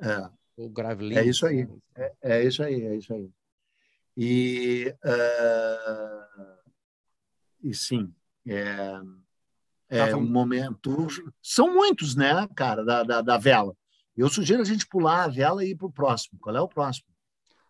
[0.00, 0.26] É.
[0.56, 1.18] Ou Gravelines.
[1.18, 1.68] É isso aí.
[1.94, 3.28] É, é isso aí, é isso aí.
[4.22, 6.58] E, uh,
[7.62, 8.14] e sim,
[8.46, 9.00] é,
[9.88, 11.06] é um momento.
[11.42, 13.74] São muitos, né, cara, da, da, da, vela.
[14.14, 16.38] Eu sugiro a gente pular a vela e ir para o próximo.
[16.38, 17.06] Qual é o próximo?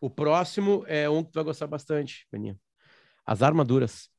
[0.01, 2.59] O próximo é um que tu vai gostar bastante, Peninha.
[3.25, 4.11] As armaduras.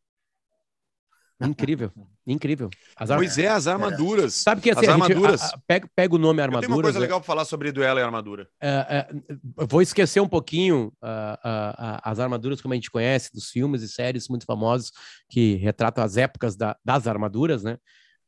[1.47, 1.91] Incrível,
[2.25, 2.69] incrível.
[2.95, 3.17] As ar...
[3.17, 4.33] Pois é, as armaduras.
[4.35, 5.41] Sabe que assim, as armaduras.
[5.41, 6.67] A, a, pega, pega, o nome armadura.
[6.67, 8.47] Tem uma coisa legal para falar sobre duelo e armadura.
[8.61, 13.49] É, é, vou esquecer um pouquinho uh, uh, as armaduras como a gente conhece, dos
[13.49, 14.91] filmes e séries muito famosos
[15.29, 17.77] que retratam as épocas da, das armaduras, né?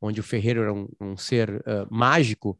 [0.00, 2.58] Onde o Ferreiro era um, um ser uh, mágico.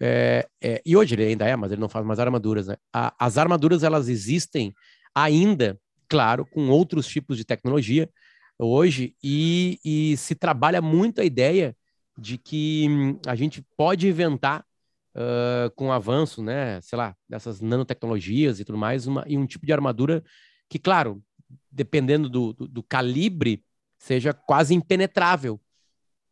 [0.00, 2.76] É, é, e hoje ele ainda é, mas ele não faz mais armaduras, né?
[2.92, 4.74] A, as armaduras elas existem
[5.14, 5.78] ainda,
[6.08, 8.10] claro, com outros tipos de tecnologia
[8.58, 11.76] hoje e, e se trabalha muito a ideia
[12.18, 14.64] de que hum, a gente pode inventar
[15.14, 19.46] uh, com o avanço, né, sei lá, dessas nanotecnologias e tudo mais, uma, e um
[19.46, 20.22] tipo de armadura
[20.68, 21.22] que, claro,
[21.70, 23.64] dependendo do, do, do calibre,
[23.98, 25.60] seja quase impenetrável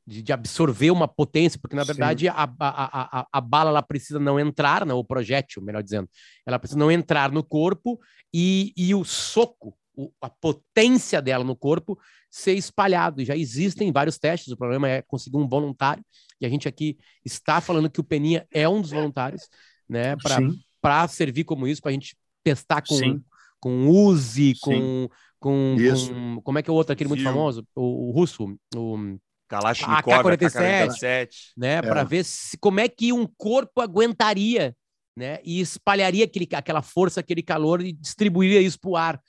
[0.07, 4.18] de, de, absorver uma potência, porque na verdade a, a, a, a, bala ela precisa
[4.18, 6.09] não entrar, não, o projétil, melhor dizendo,
[6.45, 8.01] ela precisa não entrar no corpo
[8.35, 11.98] e, e o soco o, a potência dela no corpo
[12.30, 13.24] ser espalhado.
[13.24, 16.05] Já existem vários testes, o problema é conseguir um voluntário.
[16.40, 19.48] E a gente aqui está falando que o Peninha é um dos voluntários,
[19.88, 20.16] né?
[20.80, 23.20] Para servir como isso, para a gente testar com,
[23.61, 27.66] com Uzi, com, com, com, Como é que é o outro, aquele muito famoso?
[27.74, 29.18] O, o russo, o.
[29.51, 31.74] Kalashnikov, AK-47, né?
[31.74, 31.82] É.
[31.82, 34.76] Para ver se, como é que um corpo aguentaria,
[35.16, 35.40] né?
[35.44, 39.20] E espalharia aquele, aquela força, aquele calor e distribuiria isso para o ar.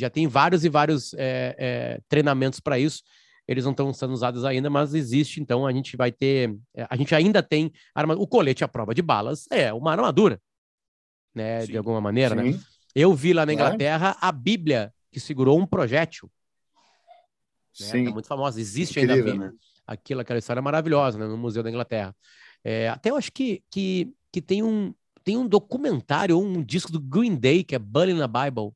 [0.00, 3.02] Já tem vários e vários é, é, treinamentos para isso.
[3.46, 5.40] Eles não estão sendo usados ainda, mas existe.
[5.40, 6.56] Então a gente vai ter.
[6.74, 10.40] É, a gente ainda tem arma, o colete à prova de balas é uma armadura,
[11.34, 11.62] né?
[11.62, 11.72] Sim.
[11.72, 12.44] De alguma maneira, né?
[12.44, 12.52] Sim.
[12.52, 12.64] né?
[12.94, 16.30] Eu vi lá na Inglaterra a Bíblia que segurou um projétil.
[17.80, 17.86] Né?
[17.86, 18.04] Sim.
[18.04, 18.60] Tá muito famosa.
[18.60, 19.52] Existe Incrível, ainda né?
[19.86, 21.26] Aquilo, aquela história maravilhosa né?
[21.26, 22.14] no Museu da Inglaterra.
[22.62, 24.94] É, até eu acho que, que, que tem, um,
[25.24, 28.72] tem um documentário um disco do Green Day, que é Bully na Bible.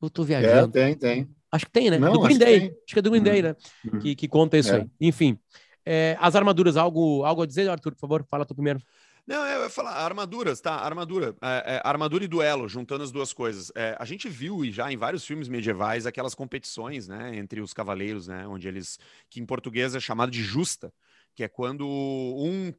[0.00, 0.72] Eu tô É, viajando.
[0.72, 1.28] tem, tem.
[1.50, 1.98] Acho que tem, né?
[1.98, 2.60] Não, do Green acho que Day.
[2.60, 2.68] tem.
[2.70, 3.56] Acho que é do Green Day, né?
[3.86, 3.98] Hum.
[4.00, 4.76] Que, que conta isso É.
[4.82, 4.86] aí.
[5.00, 5.38] Enfim.
[5.84, 8.26] É, as armaduras, algo, algo a dizer, Arthur, por favor?
[8.30, 8.80] Fala tu primeiro.
[9.26, 10.74] Não, eu ia falar armaduras, tá?
[10.76, 11.34] Armadura.
[11.42, 13.70] É, é, armadura e duelo, juntando as duas coisas.
[13.74, 17.74] É, a gente viu e já em vários filmes medievais aquelas competições, né, entre os
[17.74, 20.90] cavaleiros, né, onde eles, que em português é chamado de justa,
[21.34, 22.72] que é quando um-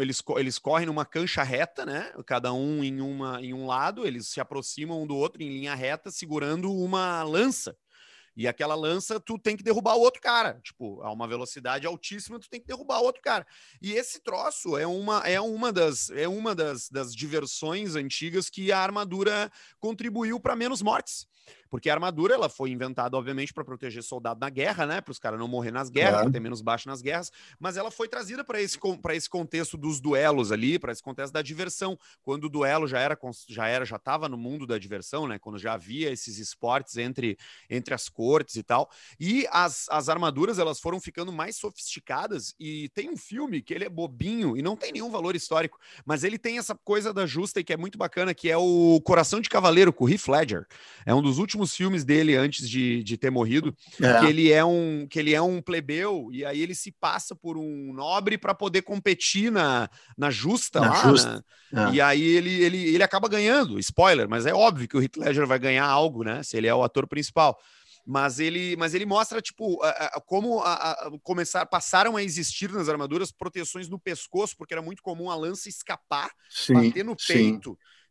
[0.00, 4.28] eles, eles correm numa cancha reta, né, cada um em, uma, em um lado, eles
[4.28, 7.76] se aproximam um do outro em linha reta, segurando uma lança.
[8.36, 10.60] E aquela lança, tu tem que derrubar o outro cara.
[10.62, 13.46] Tipo, a uma velocidade altíssima, tu tem que derrubar o outro cara.
[13.80, 18.70] E esse troço é uma, é uma, das, é uma das, das diversões antigas que
[18.70, 19.50] a armadura
[19.80, 21.26] contribuiu para menos mortes.
[21.70, 25.00] Porque a armadura ela foi inventada, obviamente, para proteger soldado na guerra, né?
[25.00, 27.30] Para os caras não morrer nas guerras, para ter menos baixo nas guerras.
[27.58, 31.32] Mas ela foi trazida para esse, para esse contexto dos duelos ali, para esse contexto
[31.32, 31.98] da diversão.
[32.22, 33.18] Quando o duelo já era,
[33.48, 35.38] já era, já estava no mundo da diversão, né?
[35.38, 37.36] Quando já havia esses esportes entre,
[37.68, 38.90] entre as cortes e tal.
[39.18, 42.54] E as, as armaduras elas foram ficando mais sofisticadas.
[42.58, 46.24] E tem um filme que ele é bobinho e não tem nenhum valor histórico, mas
[46.24, 49.40] ele tem essa coisa da justa e que é muito bacana, que é o Coração
[49.40, 50.66] de Cavaleiro com o Heath Ledger.
[51.04, 54.20] É um dos últimos filmes dele antes de, de ter morrido, É.
[54.20, 57.56] que ele é um que ele é um plebeu e aí ele se passa por
[57.56, 61.44] um nobre para poder competir na, na justa Na lá, justa.
[61.72, 61.88] né?
[61.90, 61.94] É.
[61.94, 65.46] E aí ele, ele, ele acaba ganhando, spoiler, mas é óbvio que o Heath Ledger
[65.46, 66.42] vai ganhar algo, né?
[66.42, 67.58] Se ele é o ator principal.
[68.08, 72.88] Mas ele, mas ele mostra, tipo, a- a- como a, começar, passaram a existir nas
[72.88, 77.34] armaduras proteções no pescoço, porque era muito comum a lança escapar, Sim, bater no sim.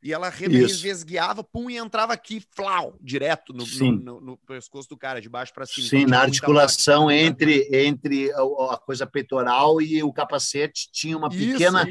[0.06, 5.20] E ela resguiava, pum, e entrava aqui, flau, direto no, no, no- pescoço do cara,
[5.20, 5.88] de baixo para cima.
[5.88, 7.16] Sim, Então, na articulação morte.
[7.18, 11.88] entre, entre a, coisa peitoral e o capacete tinha uma Isso, pequena,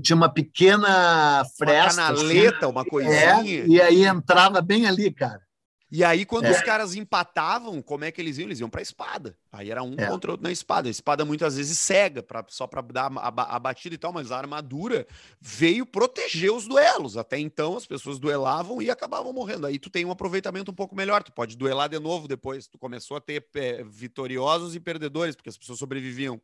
[0.00, 0.86] tinha uma pequena
[1.40, 2.02] uma fresta.
[2.06, 2.14] assim.
[2.22, 3.64] canaleta, uma É, coisinha.
[3.66, 5.40] e aí entrava bem ali, cara.
[5.90, 6.50] E aí, quando É.
[6.50, 8.48] os caras empatavam, como é que eles iam?
[8.48, 9.38] Eles iam pra espada.
[9.52, 10.06] Aí era um É.
[10.06, 10.88] contra o outro na espada.
[10.88, 14.12] A espada muitas vezes cega, pra, só para dar a, ba- a batida e tal,
[14.12, 15.06] mas a armadura
[15.40, 17.16] veio proteger os duelos.
[17.16, 19.64] Até então, as pessoas duelavam e acabavam morrendo.
[19.66, 21.22] Aí tu tem um aproveitamento um pouco melhor.
[21.22, 22.66] Tu pode duelar de novo depois.
[22.66, 26.40] Tu começou a ter é, vitoriosos e perdedores, porque as pessoas sobreviviam.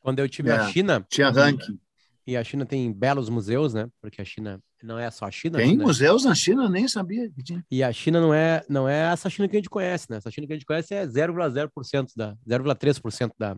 [0.00, 0.56] Quando eu tive É.
[0.56, 1.78] a China, Tinha ranking.
[2.26, 3.88] E a China tem belos museus, né?
[4.00, 5.58] Porque a China não é só a China.
[5.58, 7.64] a Tem China- museus na China, nem sabia que tinha.
[7.70, 10.16] E a China não é, não é essa China que a gente conhece, né?
[10.16, 13.56] Essa China que a gente conhece é 0,0% da 0,3% da,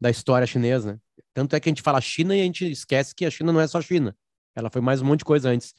[0.00, 0.98] da história chinesa, né?
[1.34, 3.60] Tanto é que a gente fala China e a gente esquece que a China não
[3.60, 4.16] é só China.
[4.56, 5.72] Ela foi mais um monte de coisa antes.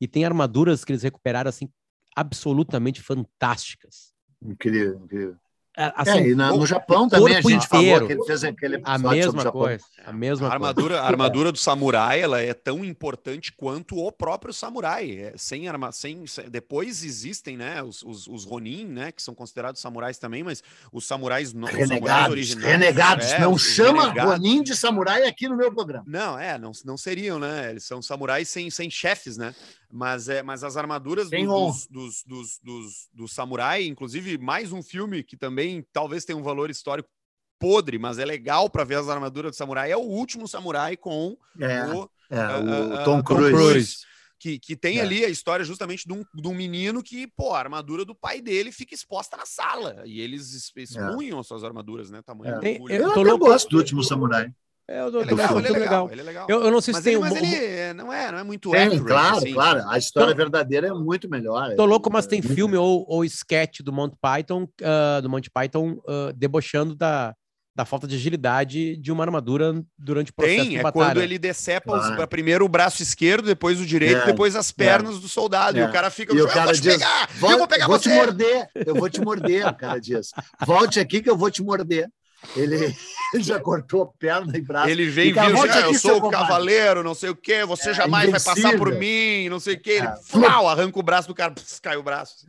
[0.00, 1.68] E tem armaduras que eles recuperaram assim
[2.16, 4.12] absolutamente fantásticas.
[4.42, 5.36] Incrível, incrível.
[5.74, 7.66] É, Assim, é, e na- no Japão também a gente inteiro.
[7.94, 9.60] falou que ele fez aquele a episódio sobre o mesma Japão.
[9.62, 10.54] coisa, a mesma A coisa.
[10.66, 15.10] armadura, a armadura do samurai ela é tão importante quanto o próprio samurai.
[15.16, 19.34] É, sem arma, sem, sem- depois existem, né, os, os, os ronin, né, que são
[19.34, 20.62] considerados samurais também, mas
[20.92, 23.26] os samurais, no, os samurais Renegados, originais, renegados.
[23.32, 24.32] é, não os- chama renegados.
[24.34, 26.04] Ronin de samurai aqui no meu programa.
[26.06, 27.70] Não, é, não, não seriam, né?
[27.70, 29.54] Eles são samurais sem, sem chefes, né?
[29.94, 35.22] Mas, é, mas as armaduras dos, dos, dos, dos, dos samurai, inclusive mais um filme
[35.22, 35.61] que também
[35.92, 37.08] talvez tenha um valor histórico
[37.58, 41.36] podre, mas é legal para ver as armaduras do samurai, é o último samurai com
[41.60, 43.52] É, o é, Ah, o ah, Tom ah, Cruise.
[43.52, 43.96] Cruise.
[44.38, 45.02] que, que tem É.
[45.02, 48.40] ali a história justamente de um, de um menino que, pô, a armadura do pai
[48.40, 50.02] dele fica exposta na sala.
[50.04, 52.20] E eles es- expunham as suas armaduras, né?
[52.22, 52.58] Tamanho É.
[52.58, 53.38] Tem- eu Eu louco.
[53.46, 54.52] gosto do último samurai.
[54.92, 56.08] É, eu tô, É legal, ele é legal, legal.
[56.12, 56.46] ele é legal.
[56.50, 57.28] Eu, eu não sei Mas se tem ele, um.
[57.28, 59.88] mas ele é, não, é, não é muito Tem, accurate, claro, assim, claro.
[59.88, 61.74] A história Tô- verdadeira é muito melhor.
[61.76, 65.50] Tô louco, mas tem É filme ou, ou sketch do Monty Python, ah, do Monty
[65.50, 67.34] Python ah, debochando da,
[67.74, 71.06] da falta de agilidade de uma armadura durante o processo Tem, de é batalha.
[71.06, 75.18] quando ele decepa os- primeiro o braço esquerdo, depois o direito, É, depois as pernas
[75.20, 75.78] do soldado.
[75.78, 75.86] E É.
[75.86, 77.98] o cara fica E no o cara vou diz, pegar, "Vol- eu vou pegar vou
[77.98, 78.10] você.
[78.10, 80.32] te morder, eu vou te morder, o cara diz.
[80.66, 82.10] Volte aqui que eu vou te morder.
[82.56, 82.76] Ele,
[83.34, 84.88] ele já cortou perna e braço.
[84.88, 87.64] Ele vem E, vindo, volte "Ah, eu sou o covarde." cavaleiro, não sei o quê,
[87.64, 88.98] você É, jamais vai passar por invencível.
[88.98, 89.90] mim, não sei o quê.
[89.92, 90.16] Ele É.
[90.24, 92.46] flau, arranca o braço do cara, pss, cai o braço.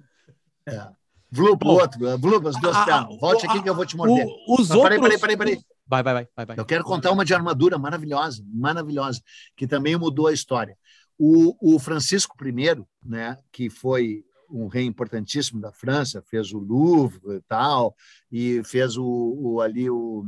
[0.67, 0.87] É.
[1.31, 1.73] Vlup, o Bom.
[1.81, 3.19] outro, vlup, as duas Ah, pernas.
[3.19, 4.25] Volte ah, aqui que eu vou te morder.
[4.47, 4.83] O- os Mas outros.
[4.83, 5.59] peraí, peraí, peraí, peraí.
[5.87, 6.59] Vai, vai, vai, vai, vai.
[6.59, 9.19] Eu quero contar uma de armadura maravilhosa, maravilhosa,
[9.57, 10.77] que também mudou a história.
[11.17, 14.23] O, o Francisco I, né, que foi
[14.53, 17.95] um rei importantíssimo da França, fez o Louvre e tal,
[18.31, 20.23] e fez o, o ali o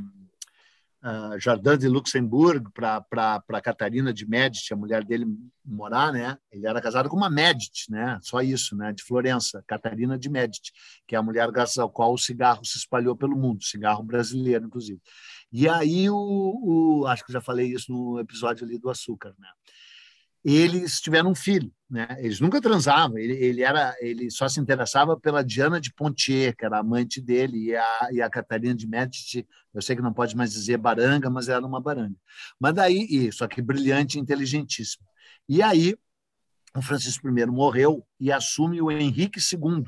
[1.03, 5.25] uh, Jardim de Luxemburgo para Catarina de Médici, a mulher dele
[5.63, 6.37] morar, né?
[6.51, 8.17] Ele era casado com uma Médici, né?
[8.21, 8.91] Só isso, né?
[8.91, 10.71] De Florença, Catarina de Médici,
[11.07, 14.65] que é a mulher graças ao qual o cigarro se espalhou pelo mundo, cigarro brasileiro,
[14.65, 14.99] inclusive.
[15.51, 19.47] E aí o, o acho que já falei isso no episódio ali do açúcar, né?
[20.53, 22.07] Eles tiveram um filho, né?
[22.19, 23.17] Eles nunca transavam.
[23.17, 27.69] Ele, ele era, ele só se interessava pela Diana de Pontier, que era amante dele,
[27.69, 29.47] e a, e a Catarina de Médici.
[29.73, 32.15] Eu sei que não pode mais dizer baranga, mas era uma baranga.
[32.59, 35.05] Mas daí, e, só que brilhante, e inteligentíssima.
[35.49, 35.95] E aí
[36.75, 39.85] o Francisco I morreu e assume o Henrique II,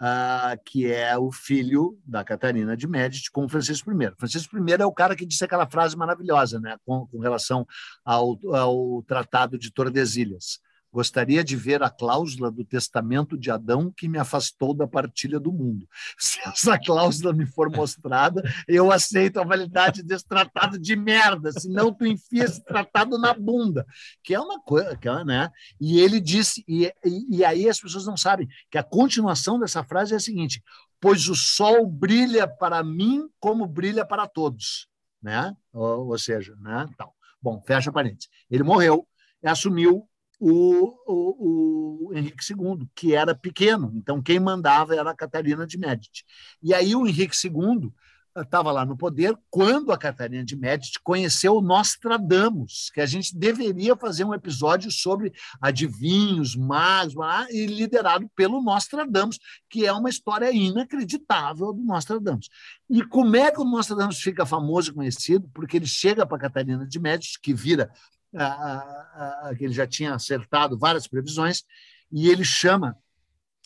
[0.00, 4.12] uh, que é o filho da Catarina de Médici com Francisco I.
[4.18, 7.66] Francisco I é o cara que disse aquela frase maravilhosa né, com, com relação
[8.04, 10.60] ao, ao Tratado de Tordesilhas.
[10.92, 15.52] Gostaria de ver a cláusula do testamento de Adão que me afastou da partilha do
[15.52, 15.88] mundo.
[16.18, 21.94] Se essa cláusula me for mostrada, eu aceito a validade desse tratado de merda, senão
[21.94, 23.86] tu enfia esse tratado na bunda,
[24.22, 25.50] que é uma coisa, é, né?
[25.80, 29.84] E ele disse, e, e, e aí as pessoas não sabem que a continuação dessa
[29.84, 30.62] frase é a seguinte:
[31.00, 34.88] pois o sol brilha para mim como brilha para todos,
[35.22, 35.56] né?
[35.72, 36.86] Ou, ou seja, né?
[36.92, 38.28] Então, bom, fecha parênteses.
[38.50, 39.06] Ele morreu,
[39.42, 40.09] assumiu
[40.40, 43.92] o, o, o, Henrique II, que era pequeno.
[43.94, 46.24] Então, quem mandava era a Catarina de Médici.
[46.62, 47.92] E aí o Henrique II
[48.38, 53.94] estava lá no poder quando a Catarina de Médici conheceu Nostradamus, que a gente deveria
[53.96, 57.14] fazer um episódio sobre adivinhos, magos,
[57.50, 59.38] e liderado pelo Nostradamus,
[59.68, 62.48] que é uma história inacreditável do Nostradamus.
[62.88, 65.50] E como é que o Nostradamus fica famoso e conhecido?
[65.52, 67.90] Porque ele chega para Catarina de Médici, que vira
[68.34, 71.64] a, que ele já tinha acertado várias previsões,
[72.10, 72.96] e ele chama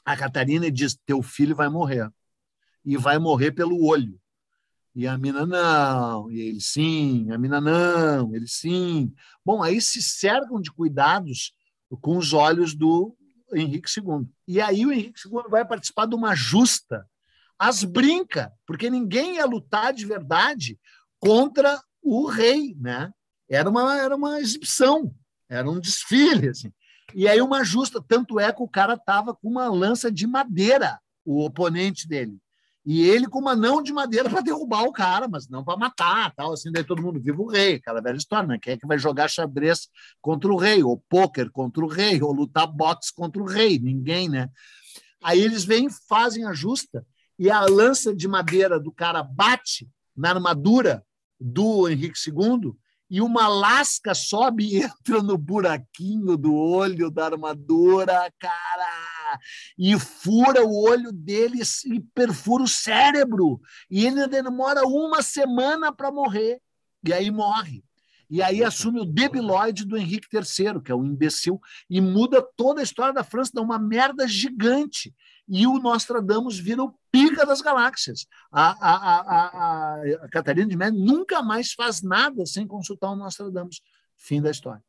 [0.04, 2.10] a Catarina e diz: Teu filho vai morrer.
[2.84, 4.20] E vai morrer pelo olho.
[4.94, 9.12] E a mina não, e ele sim, a mina não, ele sim.
[9.44, 11.52] Bom, aí se cercam de cuidados
[12.00, 13.16] com os olhos do
[13.52, 14.28] Henrique II.
[14.46, 17.08] E aí o Henrique II vai participar de uma justa,
[17.58, 20.78] as brinca, porque ninguém ia lutar de verdade
[21.18, 23.12] contra o rei, né?
[23.48, 25.14] Era uma, era uma exibição,
[25.48, 26.48] era um desfile.
[26.48, 26.72] Assim.
[27.14, 30.98] E aí uma justa, tanto é que o cara estava com uma lança de madeira,
[31.24, 32.38] o oponente dele.
[32.86, 36.34] E ele com uma não de madeira para derrubar o cara, mas não para matar,
[36.34, 38.58] tal, assim, daí todo mundo viva o rei, aquela velha história, né?
[38.60, 39.88] Quem é que vai jogar xadrez
[40.20, 43.78] contra o rei, ou pôquer contra o rei, ou lutar boxe contra o rei?
[43.78, 44.50] Ninguém, né?
[45.22, 47.06] Aí eles vêm, fazem a justa,
[47.38, 51.02] e a lança de madeira do cara bate na armadura
[51.40, 52.74] do Henrique II,
[53.14, 59.38] e uma lasca sobe e entra no buraquinho do olho da armadura, cara,
[59.78, 63.60] e fura o olho dele e perfura o cérebro.
[63.88, 66.60] E ele demora uma semana para morrer.
[67.06, 67.84] E aí morre.
[68.28, 72.80] E aí assume o debilóide do Henrique III, que é um imbecil, e muda toda
[72.80, 75.14] a história da França, dá uma merda gigante
[75.48, 78.26] e o Nostradamus vira o pica das galáxias.
[78.50, 83.80] A, a, a, a, Catarina de Médici nunca mais faz nada sem consultar o Nostradamus.
[84.16, 84.82] Fim da história.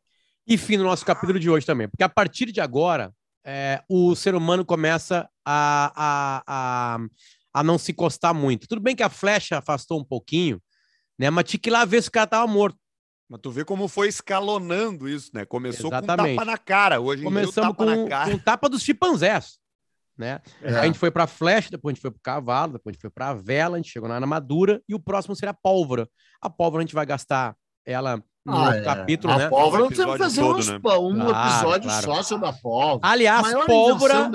[0.47, 3.11] E fim do nosso capítulo de hoje também, porque a partir de agora,
[3.43, 6.99] é, o ser humano começa a, a, a,
[7.53, 8.67] a não se encostar muito.
[8.67, 10.61] Tudo bem que a flecha afastou um pouquinho,
[11.17, 11.29] né?
[11.31, 12.77] Mas tinha que ir lá ver se o cara estava morto.
[13.27, 15.45] Mas tu vê como foi escalonando isso, né?
[15.45, 16.35] Começou Exatamente.
[16.35, 17.01] com tapa na cara.
[17.01, 19.59] Hoje Começamos com, com tapa dos chimpanzés
[20.17, 20.41] né?
[20.61, 20.75] É.
[20.79, 23.09] A gente foi para flecha, depois a gente foi para cavalo, depois a gente foi
[23.09, 26.07] para vela, a gente chegou na armadura e o próximo será a pólvora.
[26.41, 27.55] A pólvora a gente vai gastar
[27.85, 28.81] ela no ah, é.
[28.83, 29.45] capítulo, a né?
[29.45, 30.75] A pólvora um você vai fazer todo, uns, né?
[30.75, 32.05] um claro, episódio claro.
[32.05, 32.99] só sobre a pólvora.
[33.01, 34.31] Aliás, pólvora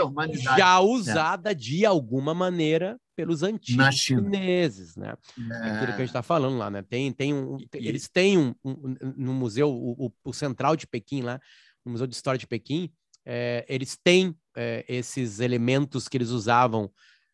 [0.56, 1.54] já usada é.
[1.54, 5.14] de alguma maneira pelos antigos chineses, né?
[5.38, 5.70] É.
[5.70, 6.82] Aquilo que a gente está falando lá, né?
[6.82, 10.88] Tem, tem um, tem, eles têm um, um, no museu, o, o, o central de
[10.88, 11.38] Pequim lá,
[11.84, 12.90] no Museu de História de Pequim,
[13.32, 16.90] é, eles têm é, esses elementos que eles usavam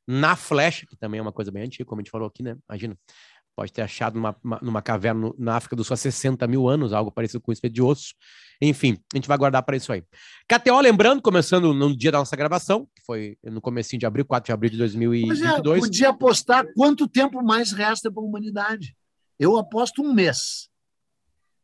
[0.06, 2.54] na flecha, que também é uma coisa bem antiga, como a gente falou aqui, né?
[2.68, 2.98] Imagina,
[3.56, 6.92] pode ter achado numa, numa caverna no, na África do Sul há 60 mil anos,
[6.92, 8.12] algo parecido com isso de osso.
[8.60, 10.04] Enfim, a gente vai guardar para isso aí.
[10.46, 14.48] KTO, lembrando, começando no dia da nossa gravação, que foi no comecinho de abril, 4
[14.48, 15.62] de abril de 2022.
[15.64, 18.94] Pois é, podia apostar quanto tempo mais resta para a humanidade.
[19.38, 20.68] Eu aposto um mês.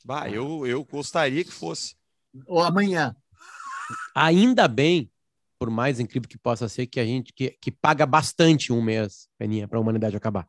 [0.03, 1.95] Bah, eu, eu gostaria que fosse.
[2.47, 3.15] Ou amanhã.
[4.15, 5.11] Ainda bem,
[5.59, 9.29] por mais incrível que possa ser, que a gente que, que paga bastante um mês,
[9.39, 10.47] Peninha, para a humanidade acabar.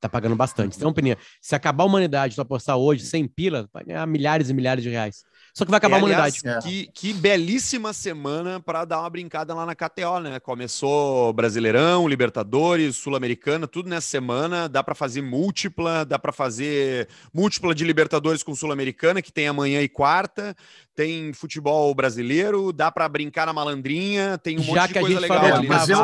[0.00, 0.76] Tá pagando bastante.
[0.76, 4.54] Então, Peninha, se acabar a humanidade, tu apostar hoje 100 pila, vai ganhar milhares e
[4.54, 5.24] milhares de reais.
[5.54, 6.40] Só que vai acabar é, a imunidade.
[6.42, 10.40] Aliás, que, que belíssima semana para dar uma brincada lá na KTO, né?
[10.40, 14.66] Começou Brasileirão, Libertadores, Sul-Americana, tudo nessa semana.
[14.66, 19.82] Dá para fazer múltipla, dá para fazer múltipla de Libertadores com Sul-Americana, que tem amanhã
[19.82, 20.56] e quarta.
[20.94, 25.44] Tem futebol brasileiro, dá para brincar na malandrinha, tem um Já monte de coisa legal
[25.44, 25.98] ali mas eu,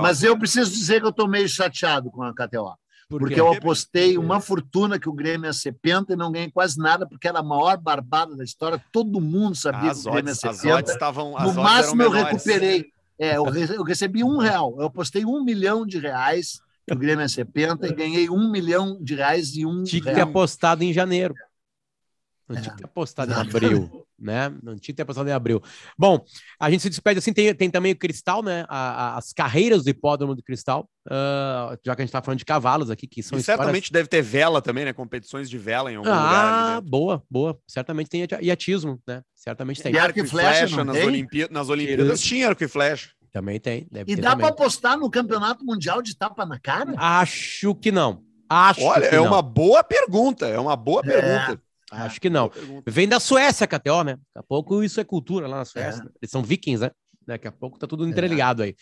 [0.00, 2.76] mas eu preciso dizer que eu estou meio chateado com a KTO.
[3.08, 6.50] Por porque eu apostei uma fortuna que o Grêmio ia ser penta e não ganhei
[6.50, 8.82] quase nada, porque era a maior barbada da história.
[8.90, 10.90] Todo mundo sabia as que o Grêmio ia ser penta.
[10.90, 12.86] Estavam, no máximo eu recuperei.
[13.16, 14.74] É, eu, recebi um real.
[14.78, 18.50] Eu apostei um milhão de reais que o Grêmio ia ser penta e ganhei um
[18.50, 21.34] milhão de reais e um Tinha que ter apostado em janeiro.
[22.48, 22.60] Não é.
[22.60, 24.48] tinha que ter apostado em abril né?
[24.62, 25.62] Não tinha que ter passado em abril.
[25.98, 26.24] Bom,
[26.58, 28.64] a gente se despede assim, tem, tem também o Cristal, né?
[28.68, 32.38] A, a, as carreiras do hipódromo do Cristal, uh, já que a gente está falando
[32.38, 33.60] de cavalos aqui, que são e histórias...
[33.60, 34.92] certamente deve ter vela também, né?
[34.92, 36.76] Competições de vela em algum ah, lugar.
[36.76, 37.58] Ah, boa, boa.
[37.66, 39.22] Certamente tem e atismo, né?
[39.34, 39.92] Certamente tem.
[39.92, 43.10] E arco e flecha, flecha nas, Olimpí nas Olimpíadas tinha arco e flecha.
[43.32, 43.86] Também tem.
[44.06, 46.94] e dá para apostar no campeonato mundial de tapa na cara?
[46.96, 48.22] Acho que não.
[48.48, 49.26] Acho Olha, é não.
[49.26, 50.46] uma boa pergunta.
[50.46, 51.08] É uma boa é.
[51.08, 51.62] pergunta.
[52.04, 52.50] Acho que não.
[52.86, 54.12] Vem da Suécia, KTO, né?
[54.12, 56.02] Daqui a pouco isso é cultura lá na Suécia.
[56.02, 56.08] É.
[56.22, 56.90] Eles são vikings, né?
[57.26, 58.08] Daqui a pouco tá tudo é.
[58.08, 58.74] interligado aí.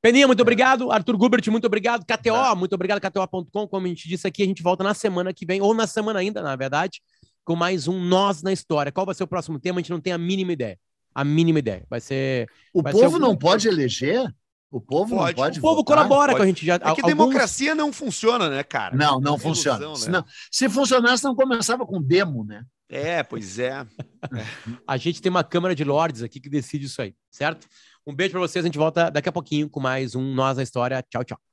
[0.00, 0.42] Peninha, muito é.
[0.42, 0.90] obrigado.
[0.90, 2.04] Arthur Gubert, muito obrigado.
[2.04, 3.68] KTO, muito obrigado, KTO.com.
[3.68, 6.18] Como a gente disse aqui, a gente volta na semana que vem, ou na semana
[6.18, 7.00] ainda, na verdade,
[7.44, 8.92] com mais um Nós na História.
[8.92, 9.78] Qual vai ser o próximo tema?
[9.78, 10.78] A gente não tem a mínima ideia.
[11.14, 11.86] A mínima ideia.
[11.88, 12.48] Vai ser.
[12.72, 14.32] O vai povo ser não pode eleger?
[14.72, 15.36] O povo pode.
[15.36, 15.58] não pode.
[15.58, 15.96] O povo votar?
[15.96, 16.36] colabora pode.
[16.38, 16.76] com a gente já.
[16.76, 17.06] É que alguns...
[17.06, 18.96] democracia não funciona, né, cara?
[18.96, 19.84] Não, não funciona.
[19.84, 20.24] Ilusão, né?
[20.50, 22.64] se funcionasse, não começava com demo, né?
[22.88, 23.86] É, pois é.
[24.88, 27.68] a gente tem uma Câmara de Lordes aqui que decide isso aí, certo?
[28.06, 30.62] Um beijo para vocês, a gente volta daqui a pouquinho com mais um Nós na
[30.62, 31.02] História.
[31.02, 31.51] Tchau, tchau.